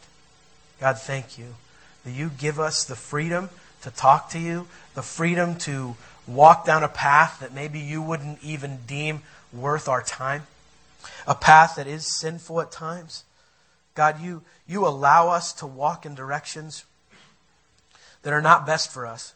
God, 0.79 0.97
thank 0.99 1.37
you 1.37 1.55
that 2.03 2.11
you 2.11 2.29
give 2.37 2.59
us 2.59 2.83
the 2.83 2.95
freedom 2.95 3.49
to 3.81 3.91
talk 3.91 4.29
to 4.31 4.39
you, 4.39 4.67
the 4.93 5.01
freedom 5.01 5.55
to 5.55 5.95
walk 6.27 6.65
down 6.65 6.83
a 6.83 6.87
path 6.87 7.39
that 7.39 7.53
maybe 7.53 7.79
you 7.79 8.01
wouldn't 8.01 8.43
even 8.43 8.79
deem 8.87 9.21
worth 9.53 9.87
our 9.87 10.01
time, 10.01 10.43
a 11.27 11.35
path 11.35 11.75
that 11.75 11.87
is 11.87 12.19
sinful 12.19 12.61
at 12.61 12.71
times. 12.71 13.23
God, 13.93 14.21
you, 14.21 14.43
you 14.67 14.85
allow 14.85 15.29
us 15.29 15.53
to 15.53 15.65
walk 15.65 16.05
in 16.05 16.15
directions 16.15 16.85
that 18.23 18.33
are 18.33 18.41
not 18.41 18.65
best 18.65 18.91
for 18.91 19.05
us. 19.05 19.33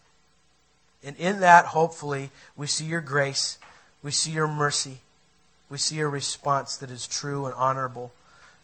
And 1.04 1.16
in 1.18 1.40
that, 1.40 1.66
hopefully, 1.66 2.30
we 2.58 2.68
see 2.68 2.86
your 2.86 3.02
grace, 3.02 3.58
we 4.04 4.12
see 4.12 4.32
your 4.32 4.48
mercy, 4.48 4.98
we 5.70 5.78
see 5.78 6.00
a 6.00 6.08
response 6.08 6.76
that 6.78 6.90
is 6.90 7.08
true 7.08 7.46
and 7.46 7.56
honorable, 7.56 8.12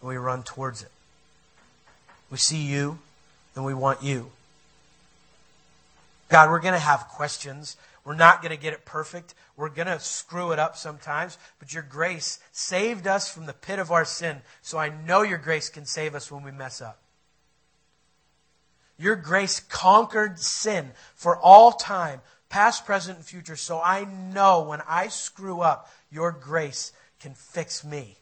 and 0.01 0.09
we 0.09 0.17
run 0.17 0.43
towards 0.43 0.81
it. 0.83 0.91
We 2.29 2.37
see 2.37 2.57
you, 2.57 2.99
and 3.55 3.63
we 3.63 3.73
want 3.73 4.03
you. 4.03 4.31
God, 6.29 6.49
we're 6.49 6.59
going 6.59 6.73
to 6.73 6.79
have 6.79 7.07
questions. 7.07 7.77
We're 8.03 8.15
not 8.15 8.41
going 8.41 8.51
to 8.55 8.61
get 8.61 8.73
it 8.73 8.85
perfect. 8.85 9.35
We're 9.55 9.69
going 9.69 9.87
to 9.87 9.99
screw 9.99 10.51
it 10.51 10.59
up 10.59 10.75
sometimes. 10.75 11.37
But 11.59 11.73
your 11.73 11.83
grace 11.83 12.39
saved 12.51 13.07
us 13.07 13.31
from 13.31 13.45
the 13.45 13.53
pit 13.53 13.79
of 13.79 13.91
our 13.91 14.05
sin. 14.05 14.41
So 14.61 14.77
I 14.77 14.89
know 14.89 15.21
your 15.21 15.37
grace 15.37 15.69
can 15.69 15.85
save 15.85 16.15
us 16.15 16.31
when 16.31 16.43
we 16.43 16.51
mess 16.51 16.81
up. 16.81 16.99
Your 18.97 19.15
grace 19.15 19.59
conquered 19.59 20.39
sin 20.39 20.91
for 21.15 21.37
all 21.37 21.71
time, 21.71 22.21
past, 22.49 22.85
present, 22.85 23.17
and 23.17 23.25
future. 23.25 23.55
So 23.55 23.81
I 23.81 24.05
know 24.05 24.63
when 24.63 24.81
I 24.87 25.09
screw 25.09 25.61
up, 25.61 25.91
your 26.09 26.31
grace 26.31 26.93
can 27.19 27.33
fix 27.33 27.83
me. 27.83 28.17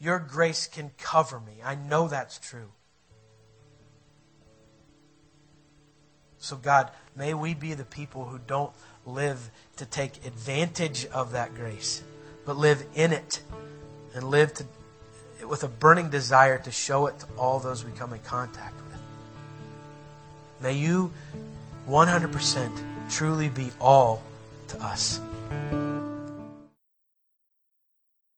Your 0.00 0.18
grace 0.18 0.66
can 0.66 0.90
cover 0.98 1.40
me. 1.40 1.60
I 1.64 1.74
know 1.74 2.08
that's 2.08 2.38
true. 2.38 2.70
So, 6.38 6.56
God, 6.56 6.90
may 7.16 7.34
we 7.34 7.54
be 7.54 7.74
the 7.74 7.84
people 7.84 8.24
who 8.24 8.38
don't 8.38 8.72
live 9.04 9.50
to 9.76 9.86
take 9.86 10.24
advantage 10.24 11.06
of 11.06 11.32
that 11.32 11.54
grace, 11.54 12.02
but 12.46 12.56
live 12.56 12.84
in 12.94 13.12
it 13.12 13.42
and 14.14 14.24
live 14.24 14.54
to, 14.54 14.64
with 15.46 15.64
a 15.64 15.68
burning 15.68 16.10
desire 16.10 16.58
to 16.58 16.70
show 16.70 17.06
it 17.06 17.18
to 17.18 17.26
all 17.36 17.58
those 17.58 17.84
we 17.84 17.90
come 17.92 18.12
in 18.12 18.20
contact 18.20 18.76
with. 18.76 18.87
May 20.60 20.74
you 20.74 21.12
100% 21.88 22.70
truly 23.10 23.48
be 23.48 23.70
all 23.80 24.22
to 24.68 24.82
us. 24.82 25.20